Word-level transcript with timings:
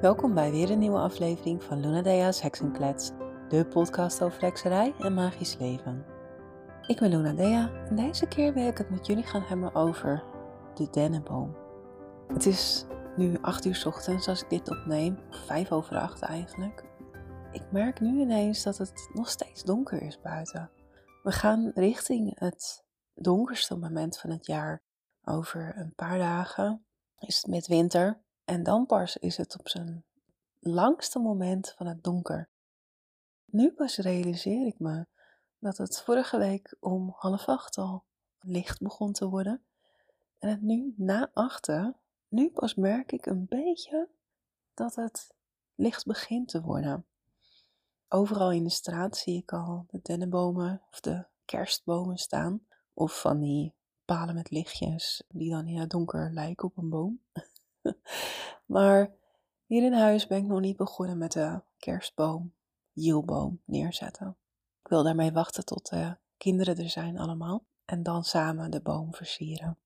Welkom 0.00 0.34
bij 0.34 0.50
weer 0.50 0.70
een 0.70 0.78
nieuwe 0.78 0.98
aflevering 0.98 1.62
van 1.62 1.80
Luna 1.80 2.02
Dea's 2.02 2.40
Heksenklets, 2.40 3.10
de 3.48 3.66
podcast 3.66 4.22
over 4.22 4.40
hekserij 4.40 4.94
en 4.98 5.14
magisch 5.14 5.56
leven. 5.56 6.04
Ik 6.86 6.98
ben 6.98 7.10
Luna 7.10 7.32
Dea 7.32 7.70
en 7.88 7.96
deze 7.96 8.26
keer 8.26 8.54
wil 8.54 8.66
ik 8.66 8.78
het 8.78 8.90
met 8.90 9.06
jullie 9.06 9.24
gaan 9.24 9.42
hebben 9.42 9.74
over 9.74 10.24
de 10.74 10.90
dennenboom. 10.90 11.56
Het 12.28 12.46
is 12.46 12.84
nu 13.16 13.38
8 13.40 13.64
uur 13.64 13.82
ochtends 13.86 14.28
als 14.28 14.42
ik 14.42 14.50
dit 14.50 14.70
opneem, 14.70 15.18
of 15.30 15.36
5 15.36 15.72
over 15.72 15.96
8 15.96 16.22
eigenlijk. 16.22 16.84
Ik 17.52 17.72
merk 17.72 18.00
nu 18.00 18.20
ineens 18.20 18.62
dat 18.62 18.78
het 18.78 19.10
nog 19.12 19.28
steeds 19.28 19.64
donker 19.64 20.02
is 20.02 20.20
buiten. 20.20 20.70
We 21.22 21.32
gaan 21.32 21.70
richting 21.74 22.38
het 22.38 22.84
donkerste 23.14 23.76
moment 23.76 24.18
van 24.18 24.30
het 24.30 24.46
jaar. 24.46 24.82
Over 25.24 25.74
een 25.76 25.94
paar 25.94 26.18
dagen 26.18 26.86
is 27.18 27.36
het 27.36 27.46
met 27.46 27.66
winter 27.66 28.26
en 28.48 28.62
dan 28.62 28.86
pas 28.86 29.16
is 29.16 29.36
het 29.36 29.58
op 29.58 29.68
zijn 29.68 30.04
langste 30.58 31.18
moment 31.18 31.72
van 31.76 31.86
het 31.86 32.04
donker. 32.04 32.48
Nu 33.44 33.72
pas 33.72 33.96
realiseer 33.96 34.66
ik 34.66 34.78
me 34.78 35.06
dat 35.58 35.76
het 35.76 36.02
vorige 36.02 36.38
week 36.38 36.76
om 36.80 37.14
half 37.16 37.46
acht 37.48 37.78
al 37.78 38.04
licht 38.40 38.80
begon 38.80 39.12
te 39.12 39.28
worden. 39.28 39.62
En 40.38 40.48
het 40.48 40.62
nu 40.62 40.94
na 40.96 41.30
achten, 41.32 41.96
nu 42.28 42.50
pas 42.50 42.74
merk 42.74 43.12
ik 43.12 43.26
een 43.26 43.46
beetje 43.48 44.08
dat 44.74 44.94
het 44.94 45.34
licht 45.74 46.06
begint 46.06 46.48
te 46.48 46.62
worden. 46.62 47.06
Overal 48.08 48.52
in 48.52 48.64
de 48.64 48.70
straat 48.70 49.16
zie 49.16 49.36
ik 49.36 49.52
al 49.52 49.86
de 49.88 50.00
dennenbomen 50.02 50.82
of 50.90 51.00
de 51.00 51.26
kerstbomen 51.44 52.16
staan. 52.16 52.66
Of 52.94 53.20
van 53.20 53.38
die 53.38 53.74
palen 54.04 54.34
met 54.34 54.50
lichtjes 54.50 55.24
die 55.28 55.50
dan 55.50 55.66
in 55.66 55.78
het 55.78 55.90
donker 55.90 56.32
lijken 56.32 56.68
op 56.68 56.76
een 56.76 56.88
boom. 56.88 57.20
maar 58.66 59.10
hier 59.66 59.82
in 59.82 59.92
huis 59.92 60.26
ben 60.26 60.38
ik 60.38 60.44
nog 60.44 60.60
niet 60.60 60.76
begonnen 60.76 61.18
met 61.18 61.32
de 61.32 61.62
kerstboom, 61.78 62.52
jielboom 62.92 63.60
neerzetten. 63.64 64.36
Ik 64.82 64.88
wil 64.88 65.02
daarmee 65.02 65.32
wachten 65.32 65.64
tot 65.64 65.88
de 65.88 66.16
kinderen 66.36 66.78
er 66.78 66.90
zijn 66.90 67.18
allemaal 67.18 67.64
en 67.84 68.02
dan 68.02 68.24
samen 68.24 68.70
de 68.70 68.80
boom 68.80 69.14
versieren. 69.14 69.78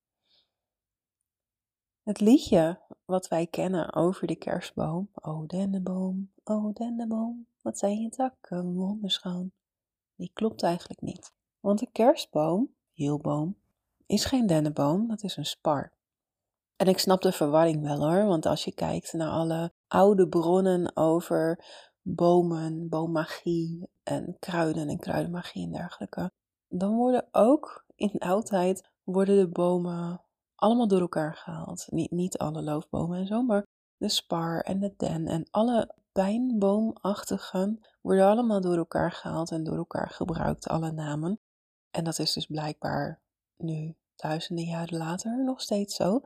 Het 2.03 2.20
liedje 2.20 2.80
wat 3.05 3.28
wij 3.28 3.47
kennen 3.47 3.95
over 3.95 4.27
de 4.27 4.36
kerstboom, 4.36 5.08
O 5.14 5.47
dennenboom, 5.47 6.33
o 6.45 6.73
dennenboom, 6.73 7.47
wat 7.61 7.78
zijn 7.78 8.00
je 8.00 8.08
takken 8.08 8.75
wonderschoon, 8.75 9.53
die 10.17 10.30
klopt 10.33 10.62
eigenlijk 10.62 11.00
niet. 11.00 11.33
Want 11.61 11.78
de 11.78 11.89
kerstboom, 11.92 12.75
hielboom, 12.92 13.56
is 14.06 14.25
geen 14.25 14.47
dennenboom, 14.47 15.08
dat 15.08 15.23
is 15.23 15.36
een 15.36 15.47
spar. 15.47 15.92
En 16.83 16.88
ik 16.88 16.98
snap 16.98 17.22
de 17.22 17.33
verwarring 17.33 17.83
wel 17.83 18.11
hoor, 18.11 18.27
want 18.27 18.47
als 18.47 18.64
je 18.64 18.75
kijkt 18.75 19.12
naar 19.12 19.30
alle 19.30 19.72
oude 19.88 20.28
bronnen 20.28 20.97
over 20.97 21.64
bomen, 22.00 22.89
boommagie 22.89 23.89
en 24.02 24.36
kruiden 24.39 24.89
en 24.89 24.98
kruidenmagie 24.98 25.64
en 25.64 25.72
dergelijke, 25.72 26.30
dan 26.69 26.94
worden 26.94 27.28
ook 27.30 27.84
in 27.94 28.11
de 28.12 28.20
oudheid 28.20 28.91
worden 29.02 29.36
de 29.36 29.48
bomen 29.48 30.24
allemaal 30.55 30.89
door 30.89 31.00
elkaar 31.00 31.34
gehaald. 31.34 31.86
Niet, 31.91 32.11
niet 32.11 32.39
alle 32.39 32.62
loofbomen 32.62 33.19
en 33.19 33.27
zo, 33.27 33.42
maar 33.42 33.67
de 33.96 34.08
spar 34.08 34.61
en 34.61 34.80
de 34.80 34.94
den 34.96 35.27
en 35.27 35.46
alle 35.50 35.94
pijnboomachtigen 36.12 37.86
worden 38.00 38.27
allemaal 38.27 38.61
door 38.61 38.77
elkaar 38.77 39.12
gehaald 39.12 39.50
en 39.50 39.64
door 39.64 39.77
elkaar 39.77 40.11
gebruikt, 40.11 40.69
alle 40.69 40.92
namen. 40.92 41.41
En 41.91 42.05
dat 42.05 42.19
is 42.19 42.33
dus 42.33 42.46
blijkbaar 42.46 43.20
nu, 43.56 43.94
duizenden 44.17 44.64
jaren 44.64 44.98
later, 44.98 45.44
nog 45.44 45.61
steeds 45.61 45.94
zo. 45.96 46.20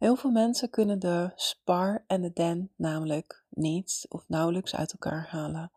Heel 0.00 0.16
veel 0.16 0.30
mensen 0.30 0.70
kunnen 0.70 0.98
de 0.98 1.32
spar 1.34 2.04
en 2.06 2.22
de 2.22 2.32
den 2.32 2.72
namelijk 2.76 3.44
niet 3.48 4.06
of 4.08 4.24
nauwelijks 4.28 4.74
uit 4.74 4.92
elkaar 4.92 5.28
halen. 5.28 5.72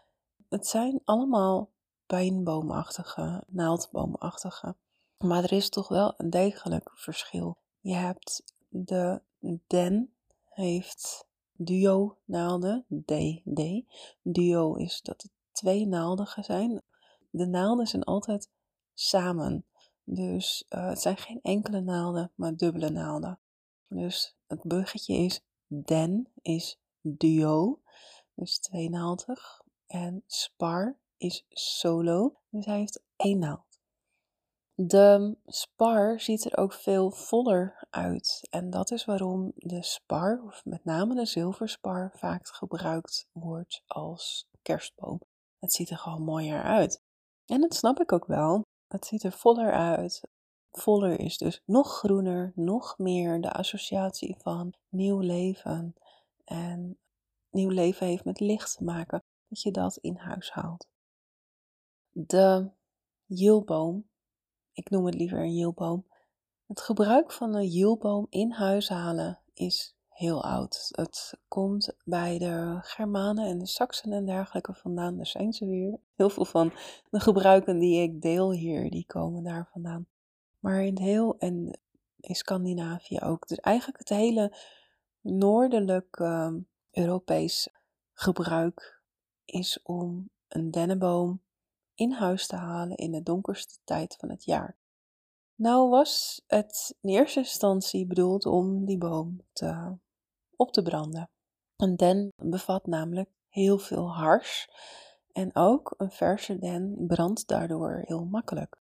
Het 0.49 0.67
zijn 0.67 1.01
allemaal 1.03 1.69
pijnboomachtige, 2.05 3.43
naaldboomachtige. 3.47 4.75
Maar 5.17 5.43
er 5.43 5.51
is 5.51 5.69
toch 5.69 5.87
wel 5.87 6.13
een 6.17 6.29
degelijk 6.29 6.91
verschil. 6.93 7.57
Je 7.79 7.93
hebt 7.93 8.43
de 8.69 9.21
den, 9.67 10.13
heeft 10.49 11.27
duo 11.51 12.17
naalden, 12.25 12.85
D, 13.05 13.11
D. 13.53 13.83
Duo 14.21 14.75
is 14.75 15.01
dat 15.01 15.21
het 15.21 15.31
twee 15.51 15.87
naaldigen 15.87 16.43
zijn. 16.43 16.81
De 17.29 17.45
naalden 17.45 17.87
zijn 17.87 18.03
altijd 18.03 18.49
samen. 18.93 19.65
Dus 20.03 20.65
uh, 20.69 20.87
het 20.87 21.01
zijn 21.01 21.17
geen 21.17 21.39
enkele 21.41 21.81
naalden, 21.81 22.31
maar 22.35 22.55
dubbele 22.55 22.89
naalden. 22.89 23.39
Dus 23.93 24.35
het 24.47 24.63
buggetje 24.63 25.13
is 25.13 25.41
den 25.67 26.27
is 26.41 26.79
duo, 27.01 27.81
dus 28.33 28.59
tweenaaldig. 28.59 29.61
En 29.87 30.23
spar 30.27 30.97
is 31.17 31.45
solo, 31.49 32.39
dus 32.49 32.65
hij 32.65 32.77
heeft 32.77 33.01
één 33.15 33.39
naald. 33.39 33.79
De 34.75 35.37
spar 35.45 36.19
ziet 36.19 36.45
er 36.45 36.57
ook 36.57 36.73
veel 36.73 37.11
voller 37.11 37.87
uit. 37.89 38.47
En 38.49 38.69
dat 38.69 38.91
is 38.91 39.05
waarom 39.05 39.51
de 39.55 39.83
spar, 39.83 40.43
of 40.45 40.65
met 40.65 40.85
name 40.85 41.15
de 41.15 41.25
zilverspar, 41.25 42.11
vaak 42.15 42.47
gebruikt 42.47 43.27
wordt 43.31 43.83
als 43.87 44.47
kerstboom. 44.61 45.21
Het 45.59 45.73
ziet 45.73 45.89
er 45.89 45.97
gewoon 45.97 46.23
mooier 46.23 46.63
uit. 46.63 47.01
En 47.45 47.61
dat 47.61 47.75
snap 47.75 47.99
ik 47.99 48.11
ook 48.11 48.25
wel. 48.25 48.61
Het 48.87 49.05
ziet 49.05 49.23
er 49.23 49.31
voller 49.31 49.71
uit. 49.71 50.21
Voller 50.77 51.19
is 51.19 51.37
dus 51.37 51.61
nog 51.65 51.97
groener, 51.97 52.51
nog 52.55 52.97
meer 52.97 53.41
de 53.41 53.51
associatie 53.51 54.35
van 54.39 54.73
nieuw 54.89 55.19
leven. 55.19 55.95
En 56.45 56.97
nieuw 57.49 57.69
leven 57.69 58.07
heeft 58.07 58.25
met 58.25 58.39
licht 58.39 58.77
te 58.77 58.83
maken, 58.83 59.23
dat 59.47 59.61
je 59.61 59.71
dat 59.71 59.97
in 59.97 60.15
huis 60.15 60.51
haalt. 60.51 60.87
De 62.09 62.69
jielboom, 63.25 64.07
ik 64.71 64.89
noem 64.89 65.05
het 65.05 65.15
liever 65.15 65.39
een 65.39 65.55
jielboom. 65.55 66.05
Het 66.65 66.81
gebruik 66.81 67.31
van 67.31 67.53
een 67.53 67.67
jielboom 67.67 68.27
in 68.29 68.51
huis 68.51 68.89
halen 68.89 69.39
is 69.53 69.95
heel 70.09 70.43
oud. 70.43 70.89
Het 70.91 71.37
komt 71.47 71.95
bij 72.03 72.37
de 72.37 72.77
Germanen 72.81 73.45
en 73.45 73.59
de 73.59 73.67
Saksen 73.67 74.11
en 74.13 74.25
dergelijke 74.25 74.73
vandaan. 74.73 75.15
Daar 75.15 75.27
zijn 75.27 75.53
ze 75.53 75.65
weer. 75.65 75.99
Heel 76.15 76.29
veel 76.29 76.45
van 76.45 76.73
de 77.09 77.19
gebruiken 77.19 77.79
die 77.79 78.01
ik 78.01 78.21
deel 78.21 78.51
hier, 78.51 78.89
die 78.89 79.05
komen 79.05 79.43
daar 79.43 79.69
vandaan. 79.71 80.07
Maar 80.63 80.83
in 80.83 80.97
heel 80.97 81.37
en 81.37 81.79
in 82.19 82.35
Scandinavië 82.35 83.19
ook. 83.19 83.47
Dus 83.47 83.57
eigenlijk 83.57 83.99
het 83.99 84.09
hele 84.09 84.57
noordelijk 85.21 86.19
uh, 86.19 86.53
Europees 86.91 87.69
gebruik 88.13 89.01
is 89.45 89.81
om 89.81 90.29
een 90.47 90.71
dennenboom 90.71 91.41
in 91.93 92.11
huis 92.11 92.47
te 92.47 92.55
halen 92.55 92.97
in 92.97 93.11
de 93.11 93.23
donkerste 93.23 93.77
tijd 93.83 94.15
van 94.19 94.29
het 94.29 94.43
jaar. 94.43 94.77
Nou 95.55 95.89
was 95.89 96.43
het 96.47 96.95
in 97.01 97.09
eerste 97.09 97.39
instantie 97.39 98.05
bedoeld 98.05 98.45
om 98.45 98.85
die 98.85 98.97
boom 98.97 99.41
te, 99.53 99.97
op 100.55 100.71
te 100.71 100.81
branden. 100.81 101.29
Een 101.75 101.95
den 101.95 102.33
bevat 102.35 102.85
namelijk 102.85 103.29
heel 103.49 103.77
veel 103.77 104.13
hars 104.13 104.69
en 105.31 105.55
ook 105.55 105.93
een 105.97 106.11
verse 106.11 106.57
den 106.57 107.05
brandt 107.07 107.47
daardoor 107.47 108.01
heel 108.05 108.25
makkelijk. 108.25 108.82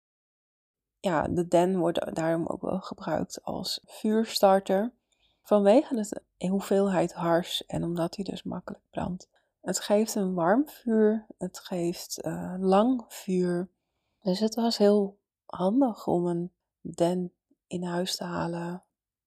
Ja, 1.01 1.29
de 1.29 1.49
den 1.49 1.79
wordt 1.79 2.15
daarom 2.15 2.47
ook 2.47 2.63
wel 2.63 2.81
gebruikt 2.81 3.43
als 3.43 3.81
vuurstarter 3.85 4.93
vanwege 5.43 5.95
de 6.37 6.49
hoeveelheid 6.49 7.13
hars 7.13 7.67
en 7.67 7.85
omdat 7.85 8.17
hij 8.17 8.25
dus 8.25 8.43
makkelijk 8.43 8.85
brandt. 8.91 9.29
Het 9.61 9.81
geeft 9.81 10.15
een 10.15 10.35
warm 10.35 10.69
vuur, 10.69 11.27
het 11.39 11.59
geeft 11.59 12.27
uh, 12.27 12.55
lang 12.59 13.05
vuur. 13.09 13.71
Dus 14.23 14.41
het 14.41 14.55
was 14.55 14.79
heel 14.79 15.19
handig 15.47 16.07
om 16.07 16.27
een 16.27 16.53
den 16.81 17.33
in 17.67 17.83
huis 17.83 18.17
te 18.17 18.25
halen, 18.25 18.85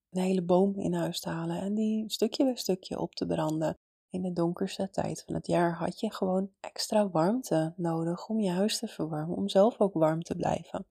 een 0.10 0.22
hele 0.22 0.42
boom 0.42 0.80
in 0.80 0.94
huis 0.94 1.20
te 1.20 1.30
halen 1.30 1.62
en 1.62 1.74
die 1.74 2.10
stukje 2.10 2.44
bij 2.44 2.56
stukje 2.56 3.00
op 3.00 3.16
te 3.16 3.26
branden. 3.26 3.78
In 4.10 4.22
de 4.22 4.34
donkerste 4.34 4.90
tijd 4.90 5.24
van 5.26 5.36
het 5.36 5.48
jaar 5.48 5.74
had 5.74 6.00
je 6.00 6.12
gewoon 6.12 6.52
extra 6.60 7.10
warmte 7.10 7.74
nodig 7.76 8.28
om 8.28 8.40
je 8.40 8.50
huis 8.50 8.80
te 8.80 8.88
verwarmen, 8.88 9.38
om 9.38 9.50
zelf 9.50 9.80
ook 9.80 9.94
warm 9.94 10.24
te 10.24 10.36
blijven. 10.36 10.86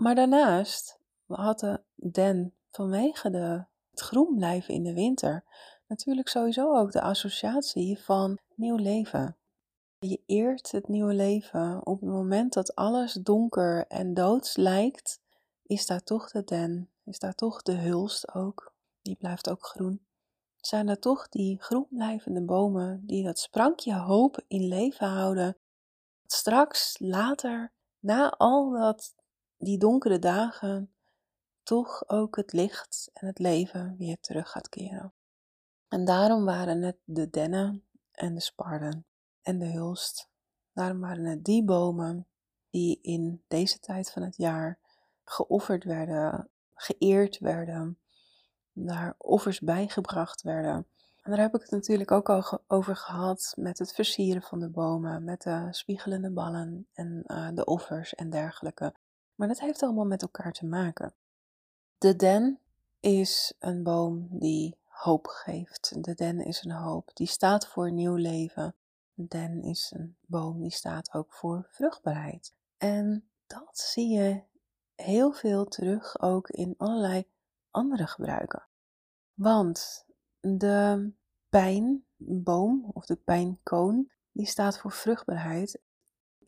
Maar 0.00 0.14
daarnaast 0.14 0.98
had 1.26 1.58
de 1.58 1.82
den 1.94 2.54
vanwege 2.70 3.30
de, 3.30 3.64
het 3.90 4.00
groen 4.00 4.34
blijven 4.36 4.74
in 4.74 4.82
de 4.82 4.94
winter 4.94 5.44
natuurlijk 5.86 6.28
sowieso 6.28 6.76
ook 6.76 6.92
de 6.92 7.00
associatie 7.00 7.98
van 7.98 8.38
nieuw 8.54 8.76
leven. 8.76 9.36
Je 9.98 10.22
eert 10.26 10.70
het 10.70 10.88
nieuwe 10.88 11.14
leven 11.14 11.86
op 11.86 12.00
het 12.00 12.08
moment 12.08 12.52
dat 12.52 12.74
alles 12.74 13.12
donker 13.12 13.86
en 13.86 14.14
doods 14.14 14.56
lijkt, 14.56 15.20
is 15.62 15.86
daar 15.86 16.02
toch 16.02 16.30
de 16.30 16.44
den, 16.44 16.90
is 17.04 17.18
daar 17.18 17.34
toch 17.34 17.62
de 17.62 17.74
hulst 17.74 18.34
ook, 18.34 18.72
die 19.02 19.16
blijft 19.16 19.50
ook 19.50 19.66
groen. 19.66 20.06
Zijn 20.56 20.88
er 20.88 20.98
toch 20.98 21.28
die 21.28 21.62
groen 21.62 21.86
blijvende 21.90 22.42
bomen 22.42 23.06
die 23.06 23.24
dat 23.24 23.38
sprankje 23.38 23.94
hoop 23.94 24.44
in 24.48 24.68
leven 24.68 25.08
houden, 25.08 25.56
straks 26.26 26.98
later, 26.98 27.72
na 27.98 28.30
al 28.30 28.70
dat, 28.70 29.14
die 29.60 29.78
donkere 29.78 30.18
dagen, 30.18 30.92
toch 31.62 32.08
ook 32.08 32.36
het 32.36 32.52
licht 32.52 33.10
en 33.12 33.26
het 33.26 33.38
leven 33.38 33.94
weer 33.98 34.20
terug 34.20 34.50
gaat 34.50 34.68
keren. 34.68 35.12
En 35.88 36.04
daarom 36.04 36.44
waren 36.44 36.82
het 36.82 36.96
de 37.04 37.30
dennen 37.30 37.84
en 38.12 38.34
de 38.34 38.40
sparden 38.40 39.06
en 39.42 39.58
de 39.58 39.66
hulst. 39.66 40.28
Daarom 40.72 41.00
waren 41.00 41.24
het 41.24 41.44
die 41.44 41.64
bomen 41.64 42.26
die 42.70 42.98
in 43.02 43.42
deze 43.48 43.78
tijd 43.78 44.10
van 44.10 44.22
het 44.22 44.36
jaar 44.36 44.78
geofferd 45.24 45.84
werden, 45.84 46.48
geëerd 46.74 47.38
werden, 47.38 47.98
daar 48.72 49.14
offers 49.18 49.60
bijgebracht 49.60 50.42
werden. 50.42 50.86
En 51.22 51.30
daar 51.30 51.40
heb 51.40 51.54
ik 51.54 51.60
het 51.60 51.70
natuurlijk 51.70 52.10
ook 52.10 52.28
al 52.28 52.60
over 52.66 52.96
gehad 52.96 53.52
met 53.56 53.78
het 53.78 53.92
versieren 53.92 54.42
van 54.42 54.58
de 54.58 54.68
bomen, 54.68 55.24
met 55.24 55.42
de 55.42 55.68
spiegelende 55.70 56.30
ballen 56.30 56.86
en 56.92 57.24
uh, 57.26 57.48
de 57.54 57.64
offers 57.64 58.14
en 58.14 58.30
dergelijke. 58.30 58.94
Maar 59.40 59.48
dat 59.48 59.60
heeft 59.60 59.82
allemaal 59.82 60.06
met 60.06 60.22
elkaar 60.22 60.52
te 60.52 60.66
maken. 60.66 61.14
De 61.98 62.16
den 62.16 62.60
is 63.00 63.54
een 63.58 63.82
boom 63.82 64.28
die 64.30 64.78
hoop 64.84 65.26
geeft. 65.26 66.04
De 66.04 66.14
den 66.14 66.40
is 66.40 66.64
een 66.64 66.72
hoop, 66.72 67.10
die 67.14 67.26
staat 67.26 67.66
voor 67.66 67.92
nieuw 67.92 68.14
leven. 68.14 68.74
De 69.14 69.26
den 69.28 69.62
is 69.62 69.92
een 69.96 70.16
boom 70.26 70.60
die 70.60 70.70
staat 70.70 71.14
ook 71.14 71.32
voor 71.32 71.66
vruchtbaarheid. 71.70 72.54
En 72.76 73.30
dat 73.46 73.78
zie 73.78 74.08
je 74.08 74.42
heel 74.94 75.32
veel 75.32 75.64
terug 75.64 76.20
ook 76.22 76.48
in 76.48 76.74
allerlei 76.76 77.26
andere 77.70 78.06
gebruiken. 78.06 78.66
Want 79.34 80.06
de 80.40 81.12
pijnboom 81.48 82.90
of 82.92 83.06
de 83.06 83.16
pijnkoon, 83.16 84.10
die 84.32 84.46
staat 84.46 84.78
voor 84.78 84.92
vruchtbaarheid. 84.92 85.80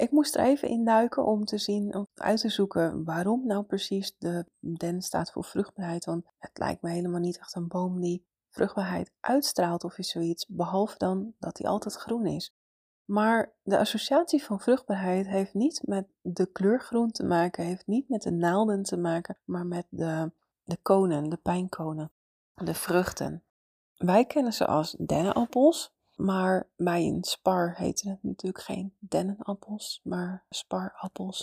Ik 0.03 0.11
moest 0.11 0.37
er 0.37 0.45
even 0.45 0.69
induiken 0.69 1.25
om 1.25 1.45
te 1.45 1.59
zien, 1.59 1.95
om 1.95 2.07
uit 2.15 2.41
te 2.41 2.49
zoeken 2.49 3.05
waarom 3.05 3.47
nou 3.47 3.65
precies 3.65 4.17
de 4.19 4.47
den 4.59 5.03
staat 5.03 5.33
voor 5.33 5.45
vruchtbaarheid. 5.45 6.05
Want 6.05 6.25
het 6.39 6.59
lijkt 6.59 6.83
me 6.83 6.91
helemaal 6.91 7.21
niet 7.21 7.39
echt 7.39 7.55
een 7.55 7.69
boom 7.69 8.01
die 8.01 8.27
vruchtbaarheid 8.49 9.13
uitstraalt 9.21 9.85
of 9.85 9.99
is 9.99 10.09
zoiets, 10.09 10.47
behalve 10.49 10.99
dan 10.99 11.35
dat 11.39 11.59
hij 11.59 11.71
altijd 11.71 11.95
groen 11.95 12.27
is. 12.27 12.55
Maar 13.05 13.53
de 13.63 13.79
associatie 13.79 14.45
van 14.45 14.61
vruchtbaarheid 14.61 15.27
heeft 15.27 15.55
niet 15.55 15.83
met 15.85 16.07
de 16.21 16.47
kleur 16.47 16.81
groen 16.81 17.11
te 17.11 17.25
maken, 17.25 17.65
heeft 17.65 17.87
niet 17.87 18.09
met 18.09 18.23
de 18.23 18.33
naalden 18.33 18.83
te 18.83 18.97
maken, 18.97 19.39
maar 19.45 19.67
met 19.67 19.87
de, 19.89 20.33
de 20.63 20.77
konen, 20.77 21.31
de 21.31 21.37
pijnkonen, 21.37 22.13
de 22.55 22.75
vruchten. 22.75 23.43
Wij 23.97 24.25
kennen 24.25 24.53
ze 24.53 24.67
als 24.67 24.97
dennenappels, 24.99 25.95
maar 26.25 26.69
bij 26.77 27.07
een 27.07 27.25
spar 27.25 27.75
heten 27.77 28.11
het 28.11 28.23
natuurlijk 28.23 28.65
geen 28.65 28.95
dennenappels, 28.99 30.01
maar 30.03 30.45
sparappels. 30.49 31.41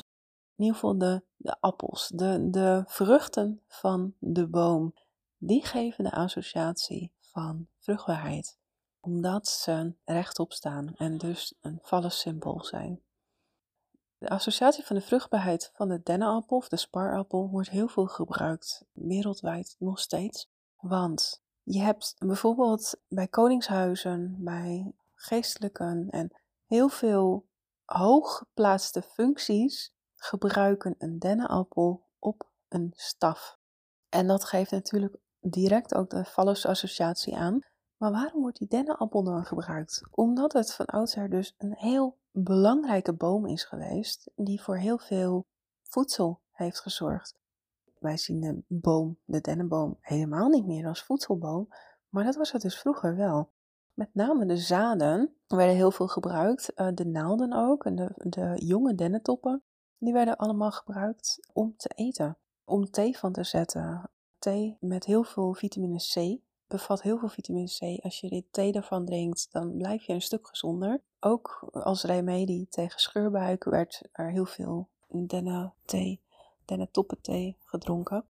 In 0.55 0.63
ieder 0.63 0.73
geval 0.73 0.97
de, 0.97 1.23
de 1.35 1.55
appels, 1.59 2.07
de, 2.07 2.49
de 2.49 2.83
vruchten 2.85 3.61
van 3.67 4.13
de 4.19 4.47
boom, 4.47 4.93
die 5.37 5.65
geven 5.65 6.03
de 6.03 6.11
associatie 6.11 7.11
van 7.19 7.67
vruchtbaarheid 7.77 8.57
omdat 8.99 9.47
ze 9.47 9.93
rechtop 10.05 10.53
staan 10.53 10.95
en 10.95 11.17
dus 11.17 11.53
een 11.61 11.81
symbool 12.11 12.63
zijn. 12.63 13.01
De 14.17 14.29
associatie 14.29 14.85
van 14.85 14.95
de 14.95 15.01
vruchtbaarheid 15.01 15.71
van 15.73 15.89
de 15.89 16.01
dennenappel 16.03 16.57
of 16.57 16.69
de 16.69 16.77
sparappel 16.77 17.49
wordt 17.49 17.69
heel 17.69 17.87
veel 17.87 18.07
gebruikt, 18.07 18.85
wereldwijd 18.91 19.75
nog 19.79 19.99
steeds. 19.99 20.49
Want 20.79 21.43
je 21.63 21.79
hebt 21.79 22.15
bijvoorbeeld 22.17 23.01
bij 23.07 23.27
koningshuizen, 23.27 24.35
bij 24.39 24.93
geestelijken 25.15 26.07
en 26.09 26.31
heel 26.65 26.89
veel 26.89 27.45
hooggeplaatste 27.85 29.01
functies 29.01 29.93
gebruiken 30.15 30.95
een 30.97 31.19
dennenappel 31.19 32.07
op 32.19 32.49
een 32.67 32.93
staf. 32.95 33.57
En 34.09 34.27
dat 34.27 34.45
geeft 34.45 34.71
natuurlijk 34.71 35.15
direct 35.39 35.95
ook 35.95 36.09
de 36.09 36.31
associatie 36.67 37.35
aan 37.37 37.63
maar 37.99 38.11
waarom 38.11 38.41
wordt 38.41 38.57
die 38.57 38.67
dennenappel 38.67 39.23
dan 39.23 39.45
gebruikt? 39.45 40.01
Omdat 40.11 40.53
het 40.53 40.73
van 40.73 40.85
oudsher 40.85 41.29
dus 41.29 41.55
een 41.57 41.73
heel 41.75 42.17
belangrijke 42.31 43.13
boom 43.13 43.45
is 43.45 43.63
geweest, 43.63 44.31
die 44.35 44.61
voor 44.61 44.77
heel 44.77 44.97
veel 44.97 45.45
voedsel 45.83 46.41
heeft 46.51 46.79
gezorgd. 46.79 47.38
Wij 47.99 48.17
zien 48.17 48.39
de 48.39 48.61
boom, 48.67 49.17
de 49.25 49.41
dennenboom, 49.41 49.97
helemaal 50.01 50.49
niet 50.49 50.65
meer 50.65 50.87
als 50.87 51.03
voedselboom, 51.03 51.67
maar 52.09 52.23
dat 52.23 52.35
was 52.35 52.51
het 52.51 52.61
dus 52.61 52.79
vroeger 52.79 53.15
wel. 53.15 53.49
Met 53.93 54.09
name 54.13 54.45
de 54.45 54.57
zaden 54.57 55.33
werden 55.47 55.75
heel 55.75 55.91
veel 55.91 56.07
gebruikt, 56.07 56.73
eh, 56.73 56.87
de 56.93 57.05
naalden 57.05 57.53
ook 57.53 57.85
en 57.85 57.95
de, 57.95 58.11
de 58.15 58.53
jonge 58.55 58.95
dennentoppen, 58.95 59.63
die 59.97 60.13
werden 60.13 60.37
allemaal 60.37 60.71
gebruikt 60.71 61.39
om 61.53 61.73
te 61.77 61.89
eten, 61.95 62.37
om 62.65 62.91
thee 62.91 63.17
van 63.17 63.31
te 63.31 63.43
zetten. 63.43 64.09
Thee 64.39 64.77
met 64.79 65.05
heel 65.05 65.23
veel 65.23 65.53
vitamine 65.53 65.97
C, 65.97 66.39
bevat 66.67 67.01
heel 67.01 67.17
veel 67.17 67.29
vitamine 67.29 67.67
C. 67.67 68.03
Als 68.03 68.19
je 68.19 68.29
dit 68.29 68.45
thee 68.51 68.73
ervan 68.73 69.05
drinkt, 69.05 69.47
dan 69.51 69.77
blijf 69.77 70.03
je 70.03 70.13
een 70.13 70.21
stuk 70.21 70.47
gezonder. 70.47 71.01
Ook 71.19 71.69
als 71.71 72.03
remedie 72.03 72.67
tegen 72.69 72.99
scheurbuik 72.99 73.63
werd 73.63 74.01
er 74.11 74.31
heel 74.31 74.45
veel 74.45 74.89
denna-thee, 75.07 76.21
thee 77.21 77.57
gedronken. 77.59 78.25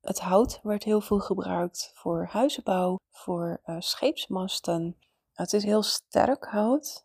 Het 0.00 0.20
hout 0.20 0.60
werd 0.62 0.84
heel 0.84 1.00
veel 1.00 1.20
gebruikt 1.20 1.90
voor 1.94 2.26
huizenbouw, 2.30 2.96
voor 3.10 3.60
uh, 3.66 3.76
scheepsmasten. 3.78 4.96
Het 5.32 5.52
is 5.52 5.64
heel 5.64 5.82
sterk 5.82 6.44
hout. 6.44 7.04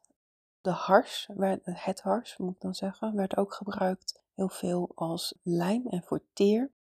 De 0.62 0.70
hars, 0.70 1.30
het 1.64 2.02
hars 2.02 2.38
moet 2.38 2.56
ik 2.56 2.62
dan 2.62 2.76
zeggen, 2.76 3.16
werd 3.16 3.38
ook 3.38 3.54
gebruikt 3.54 4.24
heel 4.36 4.50
veel 4.50 4.92
als 4.96 5.34
lijm 5.42 5.88
en 5.88 6.04
voor 6.04 6.22
teer. 6.34 6.72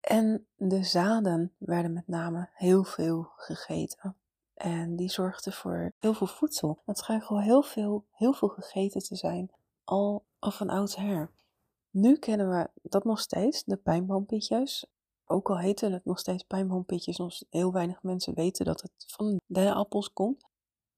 En 0.00 0.46
de 0.56 0.84
zaden 0.84 1.52
werden 1.58 1.92
met 1.92 2.08
name 2.08 2.48
heel 2.52 2.84
veel 2.84 3.30
gegeten. 3.36 4.16
En 4.54 4.96
die 4.96 5.10
zorgden 5.10 5.52
voor 5.52 5.92
heel 5.98 6.14
veel 6.14 6.26
voedsel. 6.26 6.82
Het 6.84 6.98
schijnt 6.98 7.24
gewoon 7.24 7.42
heel 7.42 7.62
veel, 7.62 8.04
heel 8.10 8.32
veel 8.32 8.48
gegeten 8.48 9.00
te 9.02 9.16
zijn, 9.16 9.50
al, 9.84 10.24
al 10.38 10.50
van 10.50 10.68
oudsher. 10.68 11.30
Nu 12.00 12.16
kennen 12.16 12.48
we 12.48 12.70
dat 12.82 13.04
nog 13.04 13.20
steeds, 13.20 13.64
de 13.64 13.76
pijnboompitjes. 13.76 14.86
Ook 15.26 15.50
al 15.50 15.58
heten 15.58 15.92
het 15.92 16.04
nog 16.04 16.18
steeds 16.18 16.42
pijnboompitjes, 16.42 17.16
nog 17.16 17.38
heel 17.50 17.72
weinig 17.72 18.02
mensen 18.02 18.34
weten 18.34 18.64
dat 18.64 18.80
het 18.80 18.92
van 19.06 19.40
de 19.46 19.72
appels 19.74 20.12
komt. 20.12 20.44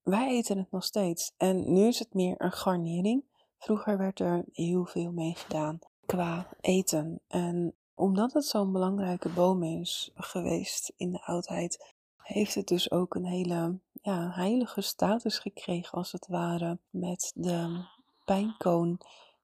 Wij 0.03 0.29
eten 0.29 0.57
het 0.57 0.71
nog 0.71 0.83
steeds. 0.83 1.31
En 1.37 1.73
nu 1.73 1.87
is 1.87 1.99
het 1.99 2.13
meer 2.13 2.35
een 2.37 2.51
garnering. 2.51 3.23
Vroeger 3.57 3.97
werd 3.97 4.19
er 4.19 4.45
heel 4.51 4.85
veel 4.85 5.11
mee 5.11 5.35
gedaan 5.35 5.79
qua 6.05 6.47
eten. 6.59 7.21
En 7.27 7.73
omdat 7.93 8.33
het 8.33 8.45
zo'n 8.45 8.71
belangrijke 8.71 9.29
boom 9.29 9.63
is 9.63 10.11
geweest 10.15 10.93
in 10.97 11.11
de 11.11 11.21
oudheid, 11.21 11.93
heeft 12.17 12.55
het 12.55 12.67
dus 12.67 12.91
ook 12.91 13.15
een 13.15 13.25
hele 13.25 13.79
ja, 14.01 14.31
heilige 14.31 14.81
status 14.81 15.39
gekregen, 15.39 15.97
als 15.97 16.11
het 16.11 16.27
ware, 16.27 16.77
met 16.89 17.31
de 17.35 17.85
pijnkoon 18.25 18.99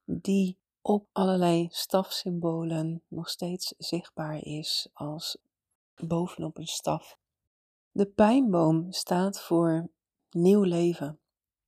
die 0.06 0.58
op 0.88 1.08
allerlei 1.12 1.68
stafsymbolen 1.72 3.04
nog 3.08 3.30
steeds 3.30 3.74
zichtbaar 3.78 4.38
is 4.44 4.90
als 4.94 5.38
bovenop 5.96 6.58
een 6.58 6.68
staf. 6.68 7.18
De 7.92 8.06
pijnboom 8.06 8.92
staat 8.92 9.42
voor 9.42 9.90
nieuw 10.30 10.64
leven. 10.64 11.20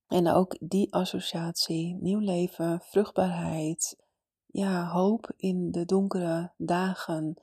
En 0.06 0.28
ook 0.28 0.56
die 0.60 0.92
associatie, 0.92 1.94
nieuw 1.94 2.18
leven, 2.18 2.80
vruchtbaarheid, 2.80 3.96
ja, 4.46 4.88
hoop 4.88 5.32
in 5.36 5.70
de 5.70 5.84
donkere 5.84 6.52
dagen. 6.56 7.42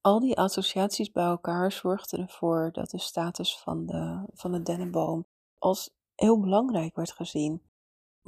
Al 0.00 0.20
die 0.20 0.38
associaties 0.38 1.10
bij 1.10 1.24
elkaar 1.24 1.72
zorgden 1.72 2.18
ervoor 2.20 2.72
dat 2.72 2.90
de 2.90 2.98
status 2.98 3.58
van 3.58 3.86
de, 3.86 4.24
van 4.32 4.52
de 4.52 4.62
dennenboom 4.62 5.26
als 5.58 5.90
heel 6.14 6.40
belangrijk 6.40 6.96
werd 6.96 7.12
gezien. 7.12 7.67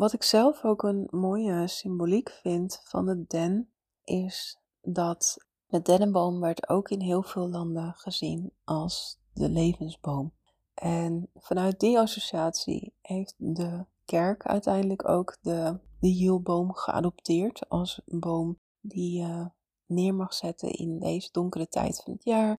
Wat 0.01 0.13
ik 0.13 0.23
zelf 0.23 0.65
ook 0.65 0.83
een 0.83 1.09
mooie 1.11 1.69
symboliek 1.69 2.31
vind 2.31 2.81
van 2.85 3.07
de 3.07 3.25
den, 3.27 3.71
is 4.05 4.59
dat 4.83 5.37
de 5.67 5.83
dennenboom 5.83 6.41
werd 6.41 6.69
ook 6.69 6.91
in 6.91 7.01
heel 7.01 7.23
veel 7.23 7.49
landen 7.49 7.95
gezien 7.97 8.53
als 8.65 9.19
de 9.33 9.49
levensboom. 9.49 10.33
En 10.75 11.31
vanuit 11.35 11.81
die 11.81 11.99
associatie 11.99 12.95
heeft 13.01 13.35
de 13.37 13.85
kerk 14.05 14.47
uiteindelijk 14.47 15.09
ook 15.09 15.37
de, 15.41 15.79
de 15.99 16.09
hielboom 16.09 16.75
geadopteerd 16.75 17.69
als 17.69 18.01
een 18.07 18.21
boom 18.21 18.59
die 18.81 19.21
je 19.21 19.51
neer 19.87 20.15
mag 20.15 20.35
zetten 20.35 20.71
in 20.71 20.99
deze 20.99 21.29
donkere 21.33 21.69
tijd 21.69 22.03
van 22.03 22.13
het 22.13 22.25
jaar. 22.25 22.59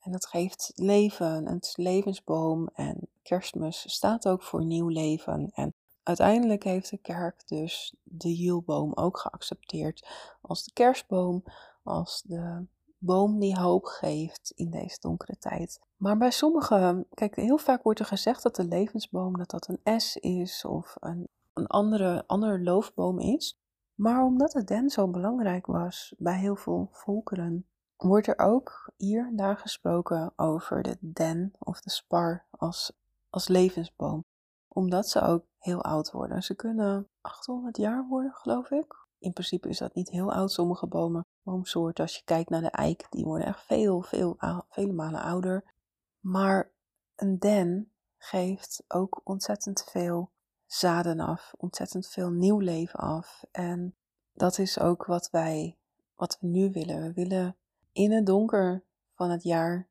En 0.00 0.12
dat 0.12 0.26
geeft 0.26 0.72
leven, 0.74 1.46
het 1.46 1.64
is 1.64 1.76
levensboom 1.76 2.68
en 2.74 3.08
kerstmis 3.22 3.84
staat 3.94 4.28
ook 4.28 4.42
voor 4.42 4.64
nieuw 4.64 4.88
leven. 4.88 5.50
En 5.54 5.74
uiteindelijk 6.10 6.62
heeft 6.62 6.90
de 6.90 6.98
kerk 6.98 7.48
dus 7.48 7.94
de 8.02 8.28
hielboom 8.28 8.92
ook 8.94 9.18
geaccepteerd 9.18 10.08
als 10.40 10.64
de 10.64 10.72
kerstboom, 10.72 11.42
als 11.82 12.22
de 12.22 12.66
boom 12.98 13.38
die 13.38 13.58
hoop 13.58 13.84
geeft 13.84 14.52
in 14.54 14.70
deze 14.70 14.96
donkere 15.00 15.38
tijd. 15.38 15.80
Maar 15.96 16.16
bij 16.16 16.30
sommigen, 16.30 17.06
kijk, 17.14 17.36
heel 17.36 17.58
vaak 17.58 17.82
wordt 17.82 17.98
er 17.98 18.06
gezegd 18.06 18.42
dat 18.42 18.56
de 18.56 18.64
levensboom 18.64 19.36
dat 19.36 19.50
dat 19.50 19.68
een 19.68 20.00
S 20.00 20.16
is 20.16 20.64
of 20.64 20.96
een, 21.00 21.28
een 21.52 21.66
andere, 21.66 22.24
andere 22.26 22.60
loofboom 22.60 23.18
is. 23.18 23.58
Maar 23.94 24.24
omdat 24.24 24.52
het 24.52 24.66
den 24.66 24.90
zo 24.90 25.08
belangrijk 25.08 25.66
was 25.66 26.14
bij 26.18 26.38
heel 26.38 26.56
veel 26.56 26.88
volkeren, 26.92 27.66
wordt 27.96 28.26
er 28.26 28.38
ook 28.38 28.92
hier 28.96 29.26
en 29.26 29.36
daar 29.36 29.56
gesproken 29.56 30.32
over 30.36 30.82
de 30.82 30.96
den 31.00 31.52
of 31.58 31.80
de 31.80 31.90
spar 31.90 32.44
als, 32.50 32.92
als 33.30 33.48
levensboom. 33.48 34.24
Omdat 34.68 35.08
ze 35.08 35.20
ook 35.20 35.44
heel 35.60 35.82
oud 35.82 36.10
worden. 36.10 36.42
Ze 36.42 36.54
kunnen 36.54 37.08
800 37.20 37.76
jaar 37.76 38.06
worden, 38.08 38.32
geloof 38.32 38.70
ik. 38.70 39.08
In 39.18 39.32
principe 39.32 39.68
is 39.68 39.78
dat 39.78 39.94
niet 39.94 40.10
heel 40.10 40.32
oud, 40.32 40.52
sommige 40.52 40.86
bomen, 40.86 41.26
boomsoorten. 41.42 42.04
Als 42.04 42.16
je 42.16 42.24
kijkt 42.24 42.50
naar 42.50 42.60
de 42.60 42.70
eik, 42.70 43.06
die 43.10 43.24
worden 43.24 43.46
echt 43.46 43.62
veel, 43.62 44.02
veel, 44.02 44.36
vele 44.68 44.92
malen 44.92 45.20
ouder. 45.20 45.74
Maar 46.20 46.72
een 47.16 47.38
den 47.38 47.92
geeft 48.16 48.84
ook 48.88 49.20
ontzettend 49.24 49.84
veel 49.90 50.30
zaden 50.66 51.20
af, 51.20 51.52
ontzettend 51.56 52.06
veel 52.06 52.30
nieuw 52.30 52.58
leven 52.58 52.98
af. 52.98 53.44
En 53.50 53.96
dat 54.32 54.58
is 54.58 54.78
ook 54.78 55.04
wat 55.04 55.30
wij, 55.30 55.78
wat 56.14 56.38
we 56.40 56.46
nu 56.46 56.70
willen. 56.70 57.02
We 57.02 57.12
willen 57.12 57.56
in 57.92 58.12
het 58.12 58.26
donker 58.26 58.84
van 59.14 59.30
het 59.30 59.42
jaar 59.42 59.88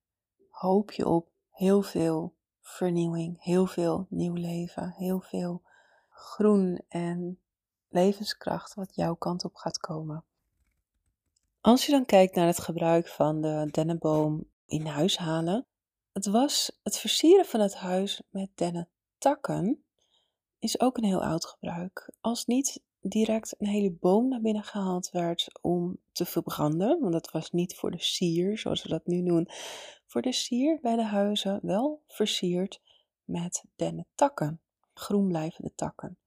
hoop 0.50 0.92
je 0.92 1.08
op 1.08 1.32
heel 1.50 1.82
veel 1.82 2.38
vernieuwing, 2.70 3.44
heel 3.44 3.66
veel 3.66 4.06
nieuw 4.10 4.34
leven, 4.34 4.90
heel 4.90 5.20
veel 5.20 5.62
groen 6.10 6.82
en 6.88 7.40
levenskracht 7.90 8.74
wat 8.74 8.96
jouw 8.96 9.16
kant 9.16 9.46
op 9.46 9.56
gaat 9.56 9.78
komen. 9.78 10.24
Als 11.62 11.86
je 11.86 11.92
dan 11.92 12.06
kijkt 12.06 12.36
naar 12.36 12.48
het 12.48 12.60
gebruik 12.60 13.08
van 13.08 13.42
de 13.42 13.68
dennenboom 13.72 14.46
in 14.66 14.86
huis 14.86 15.18
halen, 15.18 15.66
het 16.14 16.26
was 16.26 16.80
het 16.84 16.98
versieren 16.98 17.46
van 17.46 17.60
het 17.60 17.76
huis 17.76 18.22
met 18.30 18.50
dennentakken 18.56 19.84
is 20.60 20.80
ook 20.80 20.98
een 20.98 21.04
heel 21.04 21.24
oud 21.24 21.46
gebruik. 21.46 22.12
Als 22.22 22.46
niet 22.46 22.82
direct 23.02 23.56
een 23.58 23.68
hele 23.68 23.92
boom 23.92 24.28
naar 24.28 24.42
binnen 24.42 24.64
gehaald 24.64 25.10
werd 25.10 25.60
om 25.62 25.98
te 26.12 26.26
verbranden, 26.26 27.00
want 27.00 27.14
dat 27.14 27.32
was 27.32 27.52
niet 27.52 27.76
voor 27.76 27.92
de 27.92 28.02
sier, 28.02 28.58
zoals 28.58 28.84
we 28.84 28.90
dat 28.90 29.06
nu 29.06 29.24
doen, 29.24 29.48
voor 30.06 30.22
de 30.22 30.34
sier 30.34 30.80
bij 30.82 30.96
de 30.96 31.04
huizen 31.04 31.60
wel 31.62 32.04
versierd 32.08 32.82
met 33.24 33.64
dennentakken, 33.76 34.62
groenblijvende 34.94 35.72
takken. 35.76 36.18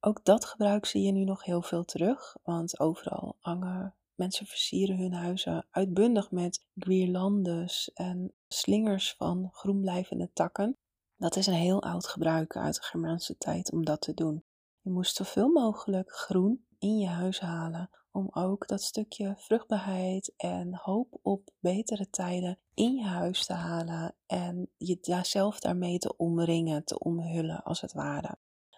Ook 0.00 0.24
dat 0.24 0.44
gebruik 0.44 0.86
zie 0.86 1.02
je 1.02 1.12
nu 1.12 1.24
nog 1.24 1.44
heel 1.44 1.62
veel 1.62 1.84
terug, 1.84 2.36
want 2.42 2.80
overal 2.80 3.36
hangen 3.38 3.94
mensen 4.14 4.46
versieren 4.46 4.96
hun 4.96 5.12
huizen 5.12 5.66
uitbundig 5.70 6.30
met 6.30 6.64
guirlandes 6.74 7.90
en 7.94 8.32
slingers 8.48 9.14
van 9.18 9.48
groenblijvende 9.52 10.30
takken. 10.32 10.76
Dat 11.16 11.36
is 11.36 11.46
een 11.46 11.52
heel 11.52 11.82
oud 11.82 12.06
gebruik 12.06 12.56
uit 12.56 12.74
de 12.74 12.82
Germaanse 12.82 13.36
tijd 13.36 13.72
om 13.72 13.84
dat 13.84 14.00
te 14.00 14.14
doen. 14.14 14.44
Je 14.82 14.90
moest 14.90 15.16
zoveel 15.16 15.48
mogelijk 15.48 16.12
groen 16.12 16.64
in 16.78 16.98
je 16.98 17.08
huis 17.08 17.40
halen 17.40 17.90
om 18.10 18.28
ook 18.30 18.68
dat 18.68 18.82
stukje 18.82 19.34
vruchtbaarheid 19.36 20.32
en 20.36 20.74
hoop 20.74 21.18
op 21.22 21.50
betere 21.58 22.10
tijden 22.10 22.58
in 22.74 22.94
je 22.94 23.04
huis 23.04 23.46
te 23.46 23.52
halen 23.52 24.14
en 24.26 24.68
jezelf 24.76 25.60
daarmee 25.60 25.98
te 25.98 26.16
omringen, 26.16 26.84
te 26.84 26.98
omhullen 26.98 27.62
als 27.62 27.80
het 27.80 27.92
ware. 27.92 28.36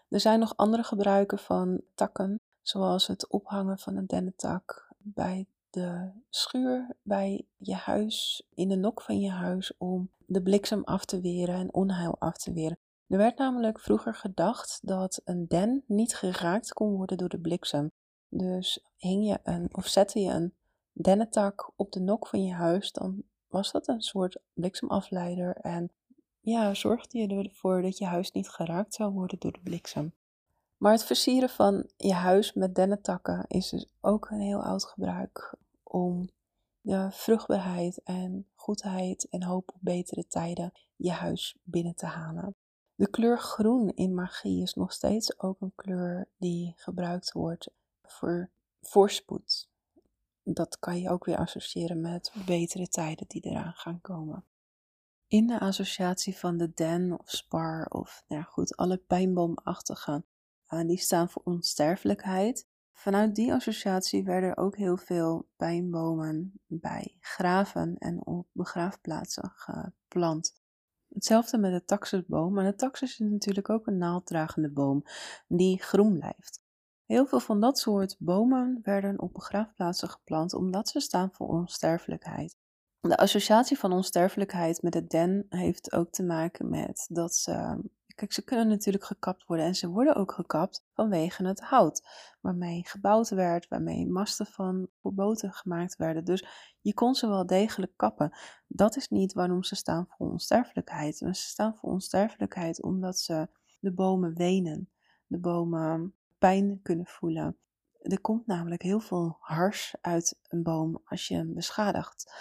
Er 0.08 0.20
zijn 0.20 0.38
nog 0.38 0.56
andere 0.56 0.82
gebruiken 0.82 1.38
van 1.38 1.80
takken, 1.94 2.40
zoals 2.62 3.06
het 3.06 3.28
ophangen 3.28 3.78
van 3.78 3.96
een 3.96 4.06
dennentak 4.06 4.94
bij 4.98 5.46
de 5.70 6.10
schuur 6.30 6.96
bij 7.02 7.46
je 7.56 7.74
huis, 7.74 8.46
in 8.54 8.68
de 8.68 8.76
nok 8.76 9.02
van 9.02 9.20
je 9.20 9.30
huis, 9.30 9.76
om 9.78 10.10
de 10.26 10.42
bliksem 10.42 10.84
af 10.84 11.04
te 11.04 11.20
weren 11.20 11.54
en 11.54 11.74
onheil 11.74 12.16
af 12.18 12.36
te 12.36 12.52
weren. 12.52 12.78
Er 13.12 13.18
werd 13.18 13.38
namelijk 13.38 13.80
vroeger 13.80 14.14
gedacht 14.14 14.80
dat 14.82 15.20
een 15.24 15.46
den 15.48 15.84
niet 15.86 16.14
geraakt 16.14 16.72
kon 16.72 16.96
worden 16.96 17.16
door 17.18 17.28
de 17.28 17.40
bliksem. 17.40 17.90
Dus 18.28 18.84
hing 18.96 19.26
je 19.26 19.38
een, 19.42 19.68
of 19.76 19.86
zette 19.86 20.20
je 20.20 20.30
een 20.30 20.54
dennentak 20.92 21.72
op 21.76 21.92
de 21.92 22.00
nok 22.00 22.26
van 22.26 22.44
je 22.44 22.52
huis, 22.52 22.92
dan 22.92 23.22
was 23.48 23.72
dat 23.72 23.88
een 23.88 24.02
soort 24.02 24.40
bliksemafleider 24.52 25.56
en 25.56 25.92
ja, 26.40 26.74
zorgde 26.74 27.18
je 27.18 27.28
ervoor 27.28 27.82
dat 27.82 27.98
je 27.98 28.04
huis 28.04 28.30
niet 28.30 28.48
geraakt 28.48 28.94
zou 28.94 29.12
worden 29.12 29.38
door 29.38 29.52
de 29.52 29.60
bliksem. 29.62 30.14
Maar 30.76 30.92
het 30.92 31.04
versieren 31.04 31.50
van 31.50 31.90
je 31.96 32.14
huis 32.14 32.52
met 32.52 32.74
dennetakken 32.74 33.44
is 33.48 33.68
dus 33.68 33.86
ook 34.00 34.30
een 34.30 34.40
heel 34.40 34.62
oud 34.62 34.84
gebruik 34.84 35.54
om 35.82 36.30
de 36.80 37.08
vruchtbaarheid 37.10 38.02
en 38.02 38.46
goedheid 38.54 39.28
en 39.28 39.42
hoop 39.42 39.72
op 39.74 39.80
betere 39.80 40.26
tijden 40.26 40.72
je 40.96 41.10
huis 41.10 41.56
binnen 41.62 41.94
te 41.94 42.06
halen. 42.06 42.54
De 43.02 43.10
kleur 43.10 43.38
groen 43.38 43.88
in 43.94 44.14
magie 44.14 44.62
is 44.62 44.74
nog 44.74 44.92
steeds 44.92 45.40
ook 45.40 45.60
een 45.60 45.72
kleur 45.74 46.28
die 46.36 46.74
gebruikt 46.76 47.32
wordt 47.32 47.70
voor 48.02 48.50
voorspoed. 48.80 49.70
Dat 50.42 50.78
kan 50.78 51.00
je 51.00 51.10
ook 51.10 51.24
weer 51.24 51.36
associëren 51.36 52.00
met 52.00 52.32
betere 52.46 52.88
tijden 52.88 53.28
die 53.28 53.42
eraan 53.42 53.72
gaan 53.72 54.00
komen. 54.00 54.44
In 55.26 55.46
de 55.46 55.60
associatie 55.60 56.36
van 56.36 56.56
de 56.56 56.72
den 56.74 57.18
of 57.18 57.30
spar 57.30 57.86
of 57.88 58.24
nou 58.28 58.42
goed, 58.42 58.76
alle 58.76 58.96
pijnboomachtige 58.96 60.24
die 60.68 60.98
staan 60.98 61.30
voor 61.30 61.42
onsterfelijkheid. 61.44 62.66
Vanuit 62.92 63.34
die 63.34 63.52
associatie 63.52 64.24
werden 64.24 64.56
ook 64.56 64.76
heel 64.76 64.96
veel 64.96 65.48
pijnbomen 65.56 66.52
bij 66.66 67.16
graven 67.20 67.98
en 67.98 68.26
op 68.26 68.46
begraafplaatsen 68.52 69.52
geplant. 69.54 70.61
Hetzelfde 71.14 71.58
met 71.58 71.72
de 71.72 71.84
taxusboom, 71.84 72.52
maar 72.52 72.64
de 72.64 72.74
taxus 72.74 73.20
is 73.20 73.30
natuurlijk 73.30 73.70
ook 73.70 73.86
een 73.86 73.98
naalddragende 73.98 74.70
boom 74.70 75.04
die 75.48 75.82
groen 75.82 76.18
blijft. 76.18 76.62
Heel 77.06 77.26
veel 77.26 77.40
van 77.40 77.60
dat 77.60 77.78
soort 77.78 78.16
bomen 78.18 78.80
werden 78.82 79.20
op 79.20 79.32
begraafplaatsen 79.32 80.08
geplant 80.08 80.54
omdat 80.54 80.88
ze 80.88 81.00
staan 81.00 81.32
voor 81.32 81.48
onsterfelijkheid. 81.48 82.56
De 83.00 83.16
associatie 83.16 83.78
van 83.78 83.92
onsterfelijkheid 83.92 84.82
met 84.82 84.94
het 84.94 85.10
den 85.10 85.46
heeft 85.48 85.92
ook 85.92 86.10
te 86.10 86.22
maken 86.22 86.70
met 86.70 87.06
dat 87.10 87.34
ze 87.34 87.78
Kijk, 88.14 88.32
ze 88.32 88.44
kunnen 88.44 88.68
natuurlijk 88.68 89.04
gekapt 89.04 89.46
worden 89.46 89.66
en 89.66 89.74
ze 89.74 89.88
worden 89.88 90.14
ook 90.14 90.32
gekapt 90.32 90.84
vanwege 90.92 91.46
het 91.46 91.60
hout 91.60 92.08
waarmee 92.40 92.86
gebouwd 92.86 93.28
werd, 93.28 93.68
waarmee 93.68 94.06
masten 94.06 94.46
van 94.46 94.88
boten 95.02 95.52
gemaakt 95.52 95.96
werden. 95.96 96.24
Dus 96.24 96.46
je 96.80 96.94
kon 96.94 97.14
ze 97.14 97.28
wel 97.28 97.46
degelijk 97.46 97.92
kappen. 97.96 98.36
Dat 98.66 98.96
is 98.96 99.08
niet 99.08 99.32
waarom 99.32 99.62
ze 99.62 99.74
staan 99.74 100.06
voor 100.08 100.30
onsterfelijkheid. 100.30 101.16
ze 101.16 101.32
staan 101.32 101.76
voor 101.76 101.90
onsterfelijkheid 101.90 102.82
omdat 102.82 103.18
ze 103.18 103.48
de 103.80 103.92
bomen 103.92 104.34
wenen, 104.34 104.90
de 105.26 105.38
bomen 105.38 106.14
pijn 106.38 106.80
kunnen 106.82 107.06
voelen. 107.06 107.56
Er 108.02 108.20
komt 108.20 108.46
namelijk 108.46 108.82
heel 108.82 109.00
veel 109.00 109.36
hars 109.40 109.94
uit 110.00 110.38
een 110.48 110.62
boom 110.62 111.00
als 111.04 111.28
je 111.28 111.34
hem 111.34 111.54
beschadigt. 111.54 112.32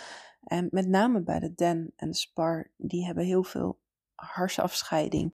En 0.43 0.67
met 0.71 0.87
name 0.87 1.21
bij 1.21 1.39
de 1.39 1.53
den 1.53 1.93
en 1.95 2.09
de 2.09 2.15
spar, 2.15 2.71
die 2.77 3.05
hebben 3.05 3.23
heel 3.23 3.43
veel 3.43 3.79
harsafscheiding. 4.15 5.33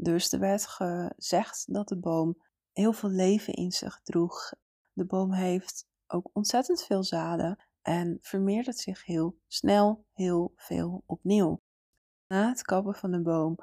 Dus 0.00 0.32
er 0.32 0.38
werd 0.38 0.66
gezegd 0.66 1.64
dat 1.66 1.88
de 1.88 1.96
boom 1.96 2.42
heel 2.72 2.92
veel 2.92 3.10
leven 3.10 3.54
in 3.54 3.72
zich 3.72 4.00
droeg. 4.02 4.52
De 4.92 5.04
boom 5.04 5.32
heeft 5.32 5.86
ook 6.06 6.30
ontzettend 6.32 6.82
veel 6.82 7.04
zaden 7.04 7.58
en 7.82 8.18
vermeerdert 8.20 8.78
zich 8.78 9.04
heel 9.04 9.38
snel, 9.46 10.04
heel 10.12 10.52
veel 10.56 11.02
opnieuw. 11.06 11.60
Na 12.26 12.48
het 12.48 12.62
kappen 12.62 12.94
van 12.94 13.10
de 13.10 13.22
boom, 13.22 13.56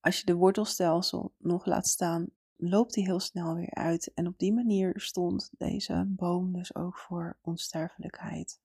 als 0.00 0.18
je 0.18 0.26
de 0.26 0.34
wortelstelsel 0.34 1.32
nog 1.36 1.66
laat 1.66 1.86
staan, 1.86 2.28
loopt 2.56 2.94
hij 2.94 3.04
heel 3.04 3.20
snel 3.20 3.54
weer 3.54 3.74
uit. 3.74 4.12
En 4.14 4.26
op 4.26 4.38
die 4.38 4.52
manier 4.52 4.92
stond 5.00 5.50
deze 5.58 6.04
boom 6.06 6.52
dus 6.52 6.74
ook 6.74 6.98
voor 6.98 7.38
onsterfelijkheid. 7.42 8.60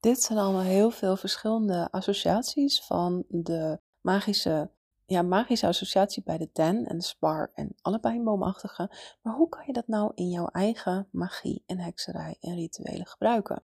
Dit 0.00 0.22
zijn 0.22 0.38
allemaal 0.38 0.62
heel 0.62 0.90
veel 0.90 1.16
verschillende 1.16 1.90
associaties 1.90 2.80
van 2.80 3.24
de 3.28 3.80
magische 4.00 4.70
ja, 5.06 5.22
magische 5.22 5.66
associatie 5.66 6.22
bij 6.22 6.38
de 6.38 6.48
den 6.52 6.86
en 6.86 6.98
de 6.98 7.04
spar 7.04 7.50
en 7.54 7.74
alle 7.82 7.98
pijnboomachtige. 7.98 8.90
Maar 9.22 9.34
hoe 9.34 9.48
kan 9.48 9.62
je 9.66 9.72
dat 9.72 9.86
nou 9.86 10.12
in 10.14 10.28
jouw 10.28 10.46
eigen 10.46 11.08
magie 11.10 11.62
en 11.66 11.78
hekserij 11.78 12.36
en 12.40 12.54
rituelen 12.54 13.06
gebruiken? 13.06 13.62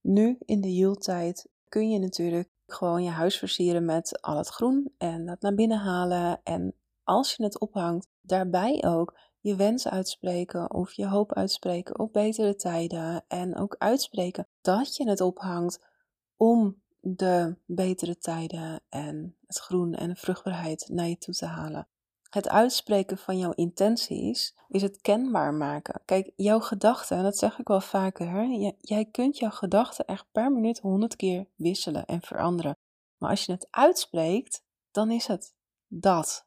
Nu 0.00 0.38
in 0.44 0.60
de 0.60 0.74
Yule-tijd 0.74 1.48
kun 1.68 1.90
je 1.90 1.98
natuurlijk 1.98 2.48
gewoon 2.66 3.02
je 3.02 3.10
huis 3.10 3.38
versieren 3.38 3.84
met 3.84 4.22
al 4.22 4.36
het 4.36 4.48
groen 4.48 4.94
en 4.98 5.26
dat 5.26 5.40
naar 5.40 5.54
binnen 5.54 5.78
halen. 5.78 6.40
En 6.42 6.74
als 7.02 7.34
je 7.34 7.42
het 7.42 7.60
ophangt, 7.60 8.08
daarbij 8.20 8.84
ook 8.86 9.18
je 9.40 9.56
wens 9.56 9.88
uitspreken 9.88 10.74
of 10.74 10.92
je 10.92 11.06
hoop 11.06 11.32
uitspreken 11.32 11.98
op 11.98 12.12
betere 12.12 12.56
tijden. 12.56 13.24
En 13.28 13.56
ook 13.56 13.74
uitspreken 13.78 14.48
dat 14.60 14.96
je 14.96 15.08
het 15.08 15.20
ophangt 15.20 15.80
om 16.36 16.82
de 17.00 17.56
betere 17.66 18.18
tijden 18.18 18.82
en 18.88 19.36
het 19.46 19.58
groen 19.58 19.94
en 19.94 20.08
de 20.08 20.16
vruchtbaarheid 20.16 20.88
naar 20.88 21.08
je 21.08 21.18
toe 21.18 21.34
te 21.34 21.46
halen. 21.46 21.88
Het 22.30 22.48
uitspreken 22.48 23.18
van 23.18 23.38
jouw 23.38 23.52
intenties 23.52 24.56
is 24.68 24.82
het 24.82 25.00
kenbaar 25.00 25.54
maken. 25.54 26.02
Kijk, 26.04 26.32
jouw 26.36 26.60
gedachten, 26.60 27.16
en 27.16 27.22
dat 27.22 27.38
zeg 27.38 27.58
ik 27.58 27.68
wel 27.68 27.80
vaker, 27.80 28.30
hè, 28.30 28.72
jij 28.80 29.04
kunt 29.04 29.38
jouw 29.38 29.50
gedachten 29.50 30.04
echt 30.04 30.26
per 30.32 30.52
minuut 30.52 30.78
honderd 30.78 31.16
keer 31.16 31.46
wisselen 31.54 32.06
en 32.06 32.22
veranderen. 32.22 32.76
Maar 33.18 33.30
als 33.30 33.44
je 33.44 33.52
het 33.52 33.66
uitspreekt, 33.70 34.64
dan 34.90 35.10
is 35.10 35.26
het 35.26 35.54
dat. 35.86 36.46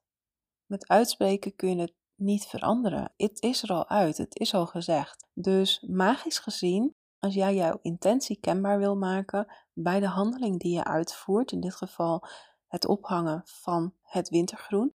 Met 0.65 0.87
uitspreken 0.87 1.55
kun 1.55 1.69
je 1.69 1.81
het 1.81 1.93
niet 2.15 2.45
veranderen. 2.45 3.13
Het 3.17 3.41
is 3.41 3.63
er 3.63 3.69
al 3.69 3.89
uit, 3.89 4.17
het 4.17 4.39
is 4.39 4.53
al 4.53 4.65
gezegd. 4.65 5.27
Dus 5.33 5.85
magisch 5.87 6.39
gezien 6.39 6.95
als 7.19 7.33
jij 7.33 7.55
jouw 7.55 7.79
intentie 7.81 8.39
kenbaar 8.39 8.79
wil 8.79 8.95
maken 8.95 9.47
bij 9.83 9.99
de 9.99 10.07
handeling 10.07 10.59
die 10.59 10.73
je 10.73 10.83
uitvoert, 10.83 11.51
in 11.51 11.59
dit 11.59 11.75
geval 11.75 12.27
het 12.67 12.85
ophangen 12.85 13.41
van 13.45 13.93
het 14.01 14.29
wintergroen, 14.29 14.93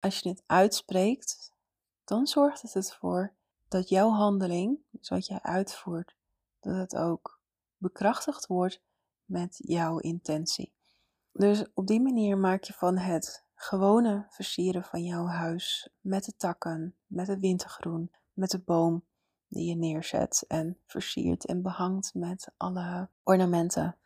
als 0.00 0.18
je 0.18 0.28
het 0.28 0.42
uitspreekt, 0.46 1.52
dan 2.04 2.26
zorgt 2.26 2.62
het 2.62 2.74
ervoor 2.74 3.34
dat 3.68 3.88
jouw 3.88 4.10
handeling, 4.10 4.78
dus 4.90 5.08
wat 5.08 5.26
jij 5.26 5.42
uitvoert, 5.42 6.16
dat 6.60 6.76
het 6.76 6.96
ook 6.96 7.40
bekrachtigd 7.76 8.46
wordt 8.46 8.82
met 9.24 9.54
jouw 9.58 9.98
intentie. 9.98 10.72
Dus 11.32 11.64
op 11.74 11.86
die 11.86 12.00
manier 12.00 12.38
maak 12.38 12.64
je 12.64 12.72
van 12.72 12.96
het 12.96 13.44
gewone 13.54 14.26
versieren 14.28 14.84
van 14.84 15.04
jouw 15.04 15.26
huis 15.26 15.88
met 16.00 16.24
de 16.24 16.36
takken, 16.36 16.96
met 17.06 17.26
het 17.26 17.40
wintergroen, 17.40 18.10
met 18.32 18.50
de 18.50 18.58
boom 18.58 19.04
die 19.48 19.68
je 19.68 19.74
neerzet 19.74 20.44
en 20.48 20.78
versiert 20.86 21.46
en 21.46 21.62
behangt 21.62 22.14
met 22.14 22.50
alle 22.56 23.08
ornamenten. 23.22 23.96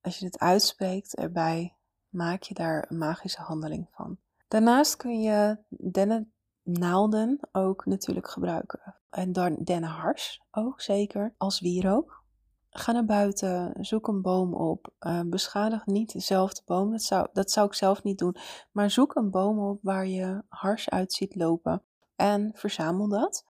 Als 0.00 0.18
je 0.18 0.24
het 0.24 0.38
uitspreekt 0.38 1.16
erbij, 1.16 1.76
maak 2.08 2.42
je 2.42 2.54
daar 2.54 2.86
een 2.88 2.98
magische 2.98 3.42
handeling 3.42 3.88
van. 3.90 4.18
Daarnaast 4.48 4.96
kun 4.96 5.20
je 5.20 5.58
dennennaalden 5.68 7.38
ook 7.52 7.86
natuurlijk 7.86 8.30
gebruiken. 8.30 8.94
En 9.10 9.32
dan 9.32 9.56
dennenhars 9.64 10.42
ook 10.50 10.80
zeker, 10.80 11.34
als 11.36 11.60
wierook. 11.60 12.22
Ga 12.70 12.92
naar 12.92 13.04
buiten, 13.04 13.74
zoek 13.80 14.08
een 14.08 14.22
boom 14.22 14.54
op. 14.54 14.92
Uh, 15.00 15.20
beschadig 15.26 15.86
niet 15.86 16.12
dezelfde 16.12 16.62
boom, 16.64 16.90
dat 16.90 17.02
zou, 17.02 17.28
dat 17.32 17.50
zou 17.50 17.66
ik 17.66 17.74
zelf 17.74 18.02
niet 18.02 18.18
doen. 18.18 18.36
Maar 18.72 18.90
zoek 18.90 19.14
een 19.14 19.30
boom 19.30 19.58
op 19.58 19.78
waar 19.82 20.06
je 20.06 20.42
hars 20.48 20.90
uit 20.90 21.12
ziet 21.12 21.34
lopen 21.34 21.82
en 22.16 22.50
verzamel 22.54 23.08
dat. 23.08 23.46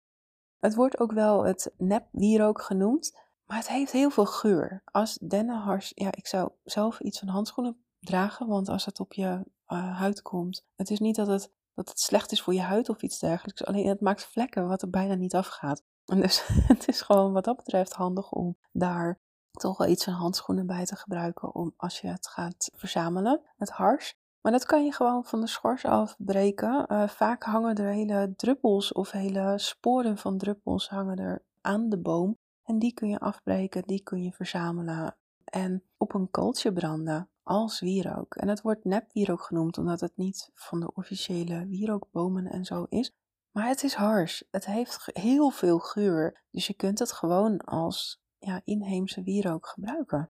Het 0.59 0.75
wordt 0.75 0.99
ook 0.99 1.11
wel 1.11 1.45
het 1.45 1.73
nep 1.77 2.07
wierook 2.11 2.61
genoemd, 2.61 3.17
maar 3.47 3.57
het 3.57 3.67
heeft 3.67 3.91
heel 3.91 4.09
veel 4.09 4.25
geur. 4.25 4.81
Als 4.85 5.17
dennenhars, 5.21 5.91
ja, 5.95 6.11
ik 6.11 6.27
zou 6.27 6.49
zelf 6.63 6.99
iets 6.99 7.19
van 7.19 7.27
handschoenen 7.27 7.81
dragen, 7.99 8.47
want 8.47 8.69
als 8.69 8.85
het 8.85 8.99
op 8.99 9.13
je 9.13 9.23
uh, 9.67 9.97
huid 9.97 10.21
komt, 10.21 10.65
het 10.75 10.89
is 10.89 10.99
niet 10.99 11.15
dat 11.15 11.27
het, 11.27 11.51
dat 11.73 11.89
het 11.89 11.99
slecht 11.99 12.31
is 12.31 12.41
voor 12.41 12.53
je 12.53 12.61
huid 12.61 12.89
of 12.89 13.01
iets 13.01 13.19
dergelijks, 13.19 13.65
alleen 13.65 13.87
het 13.87 14.01
maakt 14.01 14.25
vlekken 14.25 14.67
wat 14.67 14.81
er 14.81 14.89
bijna 14.89 15.13
niet 15.13 15.35
afgaat. 15.35 15.83
En 16.05 16.21
dus 16.21 16.47
het 16.73 16.87
is 16.87 17.01
gewoon 17.01 17.33
wat 17.33 17.43
dat 17.43 17.55
betreft 17.55 17.93
handig 17.93 18.31
om 18.31 18.57
daar 18.71 19.19
toch 19.51 19.77
wel 19.77 19.87
iets 19.87 20.03
van 20.03 20.13
handschoenen 20.13 20.67
bij 20.67 20.85
te 20.85 20.95
gebruiken 20.95 21.55
om 21.55 21.73
als 21.77 21.99
je 21.99 22.07
het 22.07 22.27
gaat 22.27 22.71
verzamelen, 22.75 23.41
het 23.57 23.69
hars. 23.69 24.15
Maar 24.41 24.51
dat 24.51 24.65
kan 24.65 24.85
je 24.85 24.91
gewoon 24.91 25.25
van 25.25 25.41
de 25.41 25.47
schors 25.47 25.85
afbreken. 25.85 26.85
Uh, 26.87 27.07
vaak 27.07 27.43
hangen 27.43 27.75
er 27.75 27.91
hele 27.91 28.33
druppels 28.35 28.91
of 28.91 29.11
hele 29.11 29.53
sporen 29.57 30.17
van 30.17 30.37
druppels 30.37 30.89
hangen 30.89 31.17
er 31.17 31.43
aan 31.61 31.89
de 31.89 31.97
boom. 31.97 32.37
En 32.67 32.79
die 32.79 32.93
kun 32.93 33.09
je 33.09 33.19
afbreken, 33.19 33.83
die 33.85 34.03
kun 34.03 34.23
je 34.23 34.31
verzamelen 34.31 35.17
en 35.43 35.83
op 35.97 36.13
een 36.13 36.31
kooltje 36.31 36.73
branden 36.73 37.29
als 37.43 37.79
wierook. 37.79 38.35
En 38.35 38.47
het 38.47 38.61
wordt 38.61 38.85
nepwierook 38.85 39.41
genoemd 39.41 39.77
omdat 39.77 39.99
het 39.99 40.17
niet 40.17 40.49
van 40.53 40.79
de 40.79 40.93
officiële 40.93 41.65
wierookbomen 41.67 42.45
en 42.45 42.65
zo 42.65 42.85
is. 42.89 43.11
Maar 43.51 43.67
het 43.67 43.83
is 43.83 43.93
hars. 43.93 44.43
Het 44.51 44.65
heeft 44.65 45.09
heel 45.13 45.49
veel 45.49 45.79
geur. 45.79 46.43
Dus 46.51 46.67
je 46.67 46.73
kunt 46.73 46.99
het 46.99 47.11
gewoon 47.11 47.57
als 47.57 48.21
ja, 48.37 48.61
inheemse 48.63 49.23
wierook 49.23 49.67
gebruiken. 49.67 50.31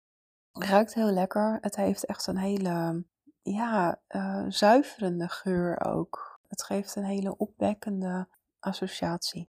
Het 0.52 0.64
ruikt 0.64 0.94
heel 0.94 1.12
lekker. 1.12 1.58
Het 1.62 1.76
heeft 1.76 2.06
echt 2.06 2.28
een 2.28 2.38
hele 2.38 3.06
ja, 3.42 4.02
uh, 4.10 4.46
zuiverende 4.48 5.28
geur 5.28 5.86
ook. 5.86 6.40
Het 6.48 6.64
geeft 6.64 6.96
een 6.96 7.06
hele 7.06 7.38
opwekkende 7.38 8.28
associatie. 8.60 9.50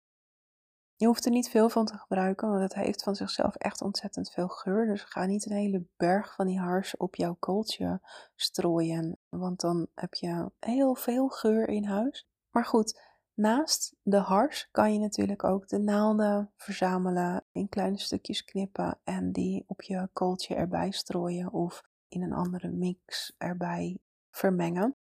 Je 1.01 1.07
hoeft 1.07 1.25
er 1.25 1.31
niet 1.31 1.49
veel 1.49 1.69
van 1.69 1.87
te 1.87 1.97
gebruiken, 1.97 2.49
want 2.49 2.63
het 2.63 2.75
heeft 2.75 3.03
van 3.03 3.17
zichzelf 3.17 3.55
echt 3.55 3.83
ontzettend 3.83 4.31
veel 4.31 4.49
geur. 4.49 4.87
Dus 4.87 5.03
ga 5.03 5.25
niet 5.25 5.47
een 5.47 5.57
hele 5.57 5.87
berg 5.97 6.35
van 6.35 6.47
die 6.47 6.59
hars 6.59 6.97
op 6.97 7.15
jouw 7.15 7.37
kooltje 7.39 8.01
strooien, 8.35 9.19
want 9.29 9.61
dan 9.61 9.87
heb 9.95 10.15
je 10.15 10.51
heel 10.59 10.95
veel 10.95 11.29
geur 11.29 11.69
in 11.69 11.85
huis. 11.85 12.29
Maar 12.51 12.65
goed, 12.65 13.01
naast 13.35 13.97
de 14.03 14.17
hars 14.17 14.69
kan 14.71 14.93
je 14.93 14.99
natuurlijk 14.99 15.45
ook 15.45 15.69
de 15.69 15.79
naalden 15.79 16.53
verzamelen, 16.57 17.45
in 17.53 17.69
kleine 17.69 17.99
stukjes 17.99 18.45
knippen 18.45 18.99
en 19.05 19.33
die 19.33 19.65
op 19.67 19.83
je 19.83 20.09
kooltje 20.13 20.55
erbij 20.55 20.91
strooien 20.91 21.53
of 21.53 21.83
in 22.09 22.23
een 22.23 22.33
andere 22.33 22.69
mix 22.69 23.35
erbij 23.37 23.99
vermengen. 24.31 24.97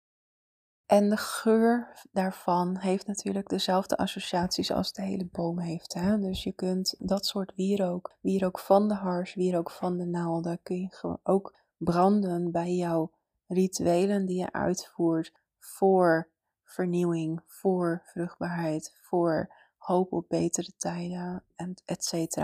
En 0.92 1.08
de 1.08 1.16
geur 1.16 1.92
daarvan 2.10 2.76
heeft 2.76 3.06
natuurlijk 3.06 3.48
dezelfde 3.48 3.96
associaties 3.96 4.72
als 4.72 4.92
de 4.92 5.02
hele 5.02 5.24
boom 5.24 5.58
heeft. 5.58 5.94
Hè? 5.94 6.18
Dus 6.18 6.42
je 6.42 6.52
kunt 6.52 6.94
dat 6.98 7.26
soort 7.26 7.52
wierook, 7.54 8.16
wierook 8.20 8.58
van 8.58 8.88
de 8.88 8.94
hars, 8.94 9.34
wierook 9.34 9.70
van 9.70 9.96
de 9.96 10.04
naalden, 10.04 10.58
kun 10.62 10.76
je 10.76 11.18
ook 11.22 11.54
branden 11.76 12.50
bij 12.50 12.74
jouw 12.74 13.10
rituelen 13.46 14.26
die 14.26 14.38
je 14.38 14.52
uitvoert 14.52 15.32
voor 15.58 16.28
vernieuwing, 16.64 17.40
voor 17.46 18.02
vruchtbaarheid, 18.04 18.98
voor 19.00 19.54
hoop 19.76 20.12
op 20.12 20.28
betere 20.28 20.72
tijden, 20.76 21.44
etc. 21.84 22.38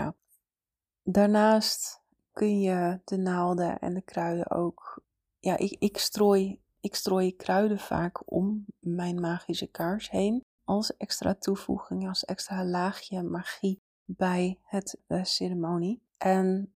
Daarnaast 1.03 2.01
kun 2.31 2.59
je 2.59 2.99
de 3.05 3.17
naalden 3.17 3.79
en 3.79 3.93
de 3.93 4.01
kruiden 4.01 4.51
ook. 4.51 5.03
Ja, 5.39 5.57
ik, 5.57 5.75
ik, 5.79 5.97
strooi, 5.97 6.61
ik 6.81 6.95
strooi 6.95 7.35
kruiden 7.35 7.79
vaak 7.79 8.31
om 8.31 8.65
mijn 8.79 9.19
magische 9.19 9.67
kaars 9.67 10.09
heen. 10.09 10.43
Als 10.63 10.97
extra 10.97 11.35
toevoeging, 11.35 12.07
als 12.07 12.25
extra 12.25 12.65
laagje 12.65 13.23
magie 13.23 13.81
bij 14.05 14.59
het 14.63 14.97
de 15.07 15.25
ceremonie. 15.25 16.01
En 16.17 16.73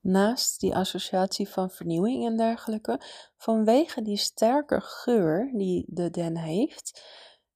naast 0.00 0.60
die 0.60 0.76
associatie 0.76 1.48
van 1.48 1.70
vernieuwing 1.70 2.26
en 2.26 2.36
dergelijke, 2.36 3.00
vanwege 3.36 4.02
die 4.02 4.16
sterke 4.16 4.80
geur 4.80 5.50
die 5.52 5.84
de 5.88 6.10
den 6.10 6.36
heeft, 6.36 7.02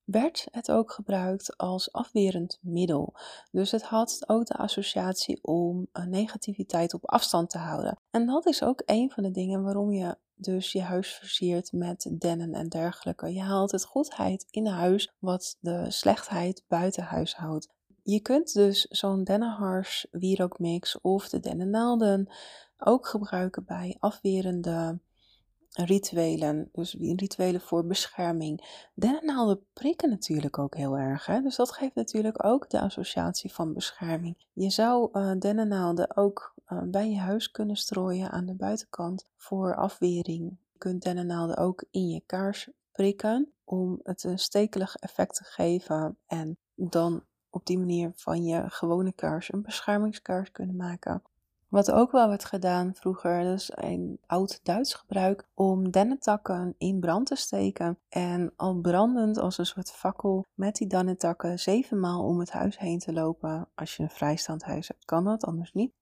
werd 0.04 0.46
het 0.50 0.70
ook 0.70 0.92
gebruikt 0.92 1.56
als 1.56 1.92
afwerend 1.92 2.58
middel. 2.60 3.14
Dus 3.50 3.70
het 3.70 3.82
had 3.82 4.24
ook 4.26 4.46
de 4.46 4.56
associatie 4.56 5.38
om 5.42 5.86
negativiteit 5.92 6.94
op 6.94 7.08
afstand 7.08 7.50
te 7.50 7.58
houden. 7.58 7.98
En 8.10 8.26
dat 8.26 8.46
is 8.46 8.62
ook 8.62 8.82
een 8.84 9.10
van 9.10 9.22
de 9.22 9.30
dingen 9.30 9.62
waarom 9.62 9.92
je 9.92 10.16
dus 10.34 10.72
je 10.72 10.82
huis 10.82 11.14
versiert 11.14 11.72
met 11.72 12.10
dennen 12.18 12.54
en 12.54 12.68
dergelijke. 12.68 13.32
Je 13.32 13.42
haalt 13.42 13.70
het 13.70 13.84
goedheid 13.84 14.46
in 14.50 14.66
huis, 14.66 15.12
wat 15.18 15.56
de 15.60 15.90
slechtheid 15.90 16.64
buiten 16.68 17.02
huis 17.02 17.34
houdt. 17.34 17.68
Je 18.02 18.20
kunt 18.20 18.52
dus 18.52 18.84
zo'n 18.84 19.24
dennenhars 19.24 20.06
wierookmix 20.10 21.00
of 21.00 21.28
de 21.28 21.40
dennennaalden 21.40 22.32
ook 22.78 23.06
gebruiken 23.06 23.64
bij 23.64 23.96
afwerende 23.98 25.00
rituelen, 25.72 26.68
dus 26.72 26.94
rituelen 26.94 27.60
voor 27.60 27.86
bescherming. 27.86 28.86
Dennennaalden 28.94 29.66
prikken 29.72 30.08
natuurlijk 30.08 30.58
ook 30.58 30.76
heel 30.76 30.98
erg, 30.98 31.26
hè? 31.26 31.40
dus 31.40 31.56
dat 31.56 31.72
geeft 31.72 31.94
natuurlijk 31.94 32.44
ook 32.44 32.70
de 32.70 32.80
associatie 32.80 33.52
van 33.52 33.72
bescherming. 33.72 34.46
Je 34.52 34.70
zou 34.70 35.08
uh, 35.12 35.32
dennennaalden 35.38 36.16
ook 36.16 36.51
bij 36.84 37.10
je 37.10 37.18
huis 37.18 37.50
kunnen 37.50 37.76
strooien 37.76 38.30
aan 38.30 38.46
de 38.46 38.54
buitenkant 38.54 39.26
voor 39.36 39.76
afwering. 39.76 40.56
Je 40.72 40.78
kunt 40.78 41.02
dennennaalden 41.02 41.56
ook 41.56 41.84
in 41.90 42.08
je 42.08 42.22
kaars 42.26 42.70
prikken 42.92 43.52
om 43.64 44.00
het 44.02 44.24
een 44.24 44.38
stekelig 44.38 44.96
effect 44.96 45.34
te 45.34 45.44
geven 45.44 46.16
en 46.26 46.56
dan 46.74 47.24
op 47.50 47.66
die 47.66 47.78
manier 47.78 48.12
van 48.14 48.44
je 48.44 48.64
gewone 48.66 49.12
kaars 49.12 49.52
een 49.52 49.62
beschermingskaars 49.62 50.52
kunnen 50.52 50.76
maken. 50.76 51.22
Wat 51.72 51.90
ook 51.90 52.10
wel 52.10 52.28
werd 52.28 52.44
gedaan 52.44 52.94
vroeger, 52.94 53.44
dat 53.44 53.58
is 53.58 53.70
een 53.74 54.18
oud 54.26 54.60
Duits 54.62 54.94
gebruik 54.94 55.48
om 55.54 55.90
dennetakken 55.90 56.74
in 56.78 57.00
brand 57.00 57.26
te 57.26 57.34
steken. 57.34 57.98
En 58.08 58.52
al 58.56 58.80
brandend 58.80 59.38
als 59.38 59.58
een 59.58 59.66
soort 59.66 59.90
fakkel 59.90 60.44
met 60.54 60.74
die 60.74 60.86
dennetakken 60.86 61.58
zevenmaal 61.58 62.24
om 62.24 62.38
het 62.38 62.50
huis 62.50 62.78
heen 62.78 62.98
te 62.98 63.12
lopen. 63.12 63.68
Als 63.74 63.96
je 63.96 64.02
een 64.02 64.10
vrijstaand 64.10 64.62
huis 64.62 64.88
hebt, 64.88 65.04
kan 65.04 65.24
dat, 65.24 65.44
anders 65.44 65.72
niet. 65.72 65.92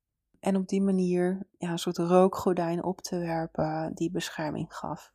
En 0.41 0.57
op 0.57 0.69
die 0.69 0.83
manier 0.83 1.47
ja, 1.59 1.71
een 1.71 1.79
soort 1.79 1.99
rookgordijn 1.99 2.85
op 2.85 3.01
te 3.01 3.19
werpen 3.19 3.95
die 3.95 4.11
bescherming 4.11 4.75
gaf. 4.75 5.13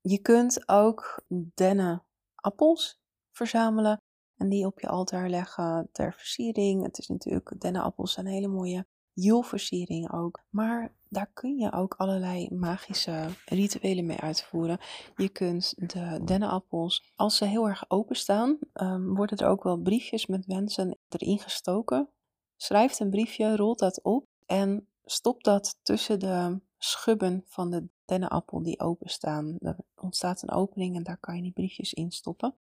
Je 0.00 0.18
kunt 0.18 0.68
ook 0.68 1.24
dennenappels 1.54 3.00
verzamelen 3.32 4.00
en 4.36 4.48
die 4.48 4.66
op 4.66 4.80
je 4.80 4.88
altaar 4.88 5.28
leggen 5.28 5.88
ter 5.92 6.12
versiering. 6.12 6.82
Het 6.82 6.98
is 6.98 7.08
natuurlijk, 7.08 7.60
dennenappels 7.60 8.12
zijn 8.12 8.26
hele 8.26 8.48
mooie 8.48 8.86
Julversiering 9.12 10.12
ook. 10.12 10.42
Maar 10.50 10.94
daar 11.08 11.30
kun 11.32 11.56
je 11.58 11.72
ook 11.72 11.94
allerlei 11.94 12.54
magische 12.54 13.28
rituelen 13.44 14.06
mee 14.06 14.20
uitvoeren. 14.20 14.78
Je 15.16 15.28
kunt 15.28 15.74
de 15.76 16.20
dennenappels, 16.24 17.12
als 17.14 17.36
ze 17.36 17.44
heel 17.44 17.68
erg 17.68 17.90
openstaan, 17.90 18.58
um, 18.74 19.14
worden 19.14 19.38
er 19.38 19.48
ook 19.48 19.62
wel 19.62 19.78
briefjes 19.78 20.26
met 20.26 20.46
wensen 20.46 20.98
erin 21.08 21.38
gestoken. 21.38 22.08
Schrijf 22.56 23.00
een 23.00 23.10
briefje, 23.10 23.56
rolt 23.56 23.78
dat 23.78 24.02
op 24.02 24.26
en 24.46 24.88
stop 25.04 25.44
dat 25.44 25.78
tussen 25.82 26.18
de 26.18 26.60
schubben 26.78 27.44
van 27.46 27.70
de 27.70 27.88
dennenappel 28.04 28.62
die 28.62 28.80
openstaan. 28.80 29.56
Er 29.58 29.76
ontstaat 29.94 30.42
een 30.42 30.50
opening 30.50 30.96
en 30.96 31.02
daar 31.02 31.18
kan 31.18 31.36
je 31.36 31.42
die 31.42 31.52
briefjes 31.52 31.92
in 31.92 32.10
stoppen. 32.10 32.54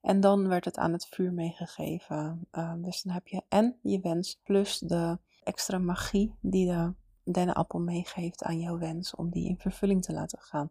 En 0.00 0.20
dan 0.20 0.48
werd 0.48 0.64
het 0.64 0.78
aan 0.78 0.92
het 0.92 1.06
vuur 1.06 1.32
meegegeven. 1.32 2.48
Um, 2.52 2.82
dus 2.82 3.02
dan 3.02 3.14
heb 3.14 3.26
je 3.26 3.42
en 3.48 3.78
je 3.82 4.00
wens 4.00 4.40
plus 4.42 4.78
de 4.78 5.18
extra 5.42 5.78
magie 5.78 6.34
die 6.40 6.66
de 6.66 6.94
dennenappel 7.32 7.78
meegeeft 7.78 8.42
aan 8.42 8.58
jouw 8.58 8.78
wens 8.78 9.14
om 9.14 9.30
die 9.30 9.48
in 9.48 9.58
vervulling 9.58 10.02
te 10.02 10.12
laten 10.12 10.38
gaan. 10.38 10.70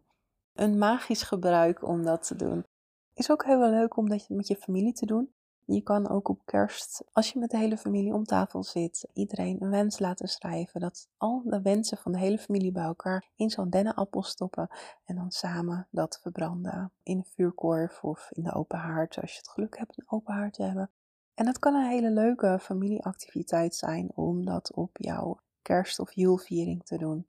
Een 0.52 0.78
magisch 0.78 1.22
gebruik 1.22 1.82
om 1.88 2.04
dat 2.04 2.26
te 2.26 2.36
doen. 2.36 2.66
Is 3.14 3.30
ook 3.30 3.44
heel 3.44 3.70
leuk 3.70 3.96
om 3.96 4.08
dat 4.08 4.28
met 4.28 4.48
je 4.48 4.56
familie 4.56 4.92
te 4.92 5.06
doen. 5.06 5.32
Je 5.72 5.82
kan 5.82 6.08
ook 6.08 6.28
op 6.28 6.40
kerst, 6.44 7.04
als 7.12 7.32
je 7.32 7.38
met 7.38 7.50
de 7.50 7.58
hele 7.58 7.76
familie 7.76 8.14
om 8.14 8.24
tafel 8.24 8.62
zit, 8.62 9.08
iedereen 9.12 9.62
een 9.62 9.70
wens 9.70 9.98
laten 9.98 10.28
schrijven. 10.28 10.80
Dat 10.80 11.08
al 11.16 11.42
de 11.44 11.62
wensen 11.62 11.98
van 11.98 12.12
de 12.12 12.18
hele 12.18 12.38
familie 12.38 12.72
bij 12.72 12.82
elkaar 12.82 13.30
in 13.36 13.50
zo'n 13.50 13.70
dennenappel 13.70 14.22
stoppen. 14.22 14.68
En 15.04 15.16
dan 15.16 15.30
samen 15.30 15.86
dat 15.90 16.18
verbranden 16.22 16.92
in 17.02 17.16
een 17.16 17.24
vuurkorf 17.24 18.04
of 18.04 18.28
in 18.30 18.42
de 18.42 18.54
open 18.54 18.78
haard, 18.78 19.20
als 19.20 19.32
je 19.32 19.38
het 19.38 19.48
geluk 19.48 19.78
hebt 19.78 19.98
een 19.98 20.10
open 20.10 20.34
haard 20.34 20.54
te 20.54 20.62
hebben. 20.62 20.90
En 21.34 21.44
dat 21.44 21.58
kan 21.58 21.74
een 21.74 21.88
hele 21.88 22.10
leuke 22.10 22.58
familieactiviteit 22.60 23.74
zijn 23.74 24.10
om 24.14 24.44
dat 24.44 24.72
op 24.72 24.96
jouw 24.98 25.40
kerst- 25.62 25.98
of 25.98 26.12
juleviering 26.12 26.84
te 26.84 26.98
doen. 26.98 27.26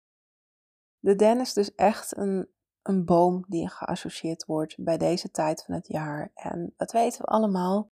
De 0.99 1.15
den 1.15 1.39
is 1.39 1.53
dus 1.53 1.75
echt 1.75 2.17
een, 2.17 2.47
een 2.81 3.05
boom 3.05 3.45
die 3.47 3.69
geassocieerd 3.69 4.45
wordt 4.45 4.75
bij 4.77 4.97
deze 4.97 5.31
tijd 5.31 5.63
van 5.63 5.73
het 5.73 5.87
jaar. 5.87 6.31
En 6.33 6.73
dat 6.77 6.91
weten 6.91 7.21
we 7.21 7.27
allemaal, 7.27 7.89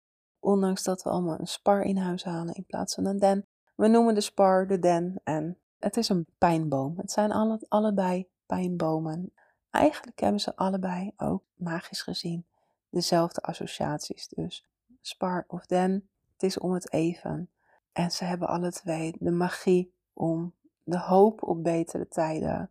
ondanks 0.43 0.83
dat 0.83 1.03
we 1.03 1.11
allemaal 1.11 1.41
een 1.41 1.47
spar 1.47 1.83
in 1.83 1.97
huis 1.97 2.25
halen 2.25 2.55
in 2.55 2.65
plaats 2.65 2.95
van 2.95 3.07
een 3.07 3.19
den. 3.19 3.47
We 3.75 3.89
noemen 3.89 4.15
de 4.15 4.21
spar 4.21 4.67
de 4.67 4.79
den 4.79 5.21
en 5.25 5.59
het 5.79 5.97
is 5.97 6.09
een 6.09 6.27
pijnboom. 6.39 6.95
Het 6.97 7.11
zijn 7.11 7.33
alle, 7.33 7.61
allebei 7.69 8.29
pijnbomen. 8.47 9.33
Eigenlijk 9.71 10.21
hebben 10.21 10.41
ze 10.41 10.57
allebei 10.57 11.13
ook 11.17 11.43
magisch 11.55 12.03
gezien 12.03 12.47
dezelfde 12.89 13.41
associaties. 13.41 14.29
Dus 14.29 14.67
spar 15.01 15.45
of 15.49 15.67
den, 15.67 16.09
het 16.33 16.43
is 16.43 16.59
om 16.59 16.73
het 16.73 16.93
even. 16.93 17.51
En 17.93 18.11
ze 18.11 18.25
hebben 18.25 18.49
alle 18.49 18.73
twee 18.73 19.15
de 19.19 19.31
magie 19.31 19.93
om 20.13 20.55
de 20.85 20.99
hoop 20.99 21.43
op 21.43 21.63
betere 21.63 22.09
tijden 22.09 22.71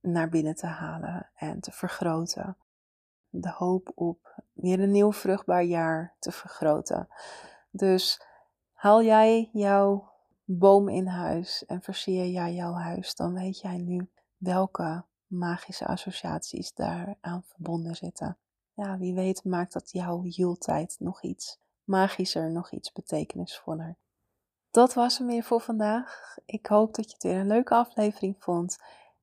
naar 0.00 0.28
binnen 0.28 0.54
te 0.54 0.66
halen 0.66 1.30
en 1.34 1.60
te 1.60 1.72
vergroten. 1.72 2.56
De 3.40 3.50
hoop 3.50 3.92
op 3.94 4.42
weer 4.52 4.80
een 4.80 4.90
nieuw 4.90 5.12
vruchtbaar 5.12 5.62
jaar 5.62 6.14
te 6.18 6.32
vergroten. 6.32 7.08
Dus 7.70 8.20
haal 8.72 9.02
jij 9.02 9.50
jouw 9.52 10.10
boom 10.44 10.88
in 10.88 11.06
huis 11.06 11.66
en 11.66 11.82
versier 11.82 12.26
jij 12.26 12.54
jouw 12.54 12.72
huis, 12.72 13.14
dan 13.14 13.34
weet 13.34 13.60
jij 13.60 13.76
nu 13.76 14.08
welke 14.36 15.04
magische 15.26 15.86
associaties 15.86 16.74
daaraan 16.74 17.42
verbonden 17.44 17.94
zitten. 17.94 18.36
Ja, 18.74 18.98
wie 18.98 19.14
weet 19.14 19.44
maakt 19.44 19.72
dat 19.72 19.90
jouw 19.90 20.22
hieltijd 20.22 20.96
nog 20.98 21.22
iets 21.22 21.58
magischer, 21.84 22.50
nog 22.50 22.70
iets 22.70 22.92
betekenisvoller. 22.92 23.96
Dat 24.70 24.94
was 24.94 25.18
hem 25.18 25.26
weer 25.26 25.42
voor 25.42 25.60
vandaag. 25.60 26.38
Ik 26.44 26.66
hoop 26.66 26.94
dat 26.94 27.06
je 27.06 27.12
het 27.12 27.22
weer 27.22 27.40
een 27.40 27.46
leuke 27.46 27.74
aflevering 27.74 28.36
vond. 28.38 28.78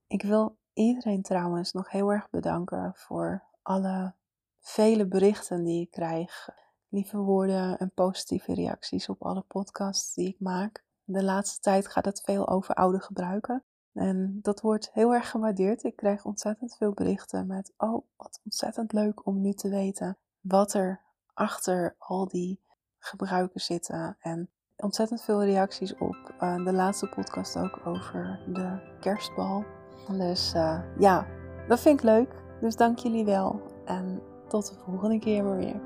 Ik 0.07 0.21
wil 0.21 0.57
iedereen 0.73 1.21
trouwens 1.21 1.71
nog 1.71 1.89
heel 1.89 2.11
erg 2.11 2.29
bedanken 2.29 2.91
voor 2.95 3.43
alle 3.63 4.13
vele 4.59 5.07
berichten 5.07 5.63
die 5.63 5.81
ik 5.81 5.91
krijg. 5.91 6.49
Lieve 6.89 7.17
woorden 7.17 7.77
en 7.77 7.91
positieve 7.93 8.53
reacties 8.53 9.09
op 9.09 9.23
alle 9.23 9.43
podcasts 9.47 10.13
die 10.13 10.27
ik 10.27 10.39
maak. 10.39 10.83
De 11.03 11.23
laatste 11.23 11.61
tijd 11.61 11.87
gaat 11.87 12.05
het 12.05 12.21
veel 12.21 12.47
over 12.47 12.75
oude 12.75 12.99
gebruiken. 12.99 13.63
En 13.93 14.39
dat 14.41 14.61
wordt 14.61 14.89
heel 14.93 15.13
erg 15.13 15.29
gewaardeerd. 15.29 15.83
Ik 15.83 15.95
krijg 15.95 16.25
ontzettend 16.25 16.75
veel 16.75 16.93
berichten 16.93 17.47
met: 17.47 17.73
Oh, 17.77 18.05
wat 18.15 18.41
ontzettend 18.43 18.93
leuk 18.93 19.25
om 19.25 19.41
nu 19.41 19.53
te 19.53 19.69
weten 19.69 20.17
wat 20.41 20.73
er 20.73 21.01
achter 21.33 21.95
al 21.97 22.27
die 22.27 22.61
gebruiken 22.99 23.61
zitten. 23.61 24.17
En 24.19 24.49
ontzettend 24.75 25.21
veel 25.21 25.43
reacties 25.43 25.95
op 25.97 26.33
uh, 26.39 26.65
de 26.65 26.73
laatste 26.73 27.07
podcast 27.07 27.57
ook 27.57 27.79
over 27.85 28.39
de 28.53 28.97
kerstbal. 28.99 29.65
Dus 30.07 30.53
uh, 30.53 30.79
ja, 30.97 31.27
dat 31.67 31.79
vind 31.79 31.99
ik 31.99 32.05
leuk. 32.05 32.42
Dus 32.63 32.75
dank 32.75 32.97
jullie 32.97 33.25
wel. 33.25 33.61
En 33.85 34.21
tot 34.47 34.69
de 34.69 34.75
volgende 34.85 35.19
keer 35.19 35.55
weer. 35.55 35.81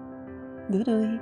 Doei 0.70 0.84
doei! 0.84 1.20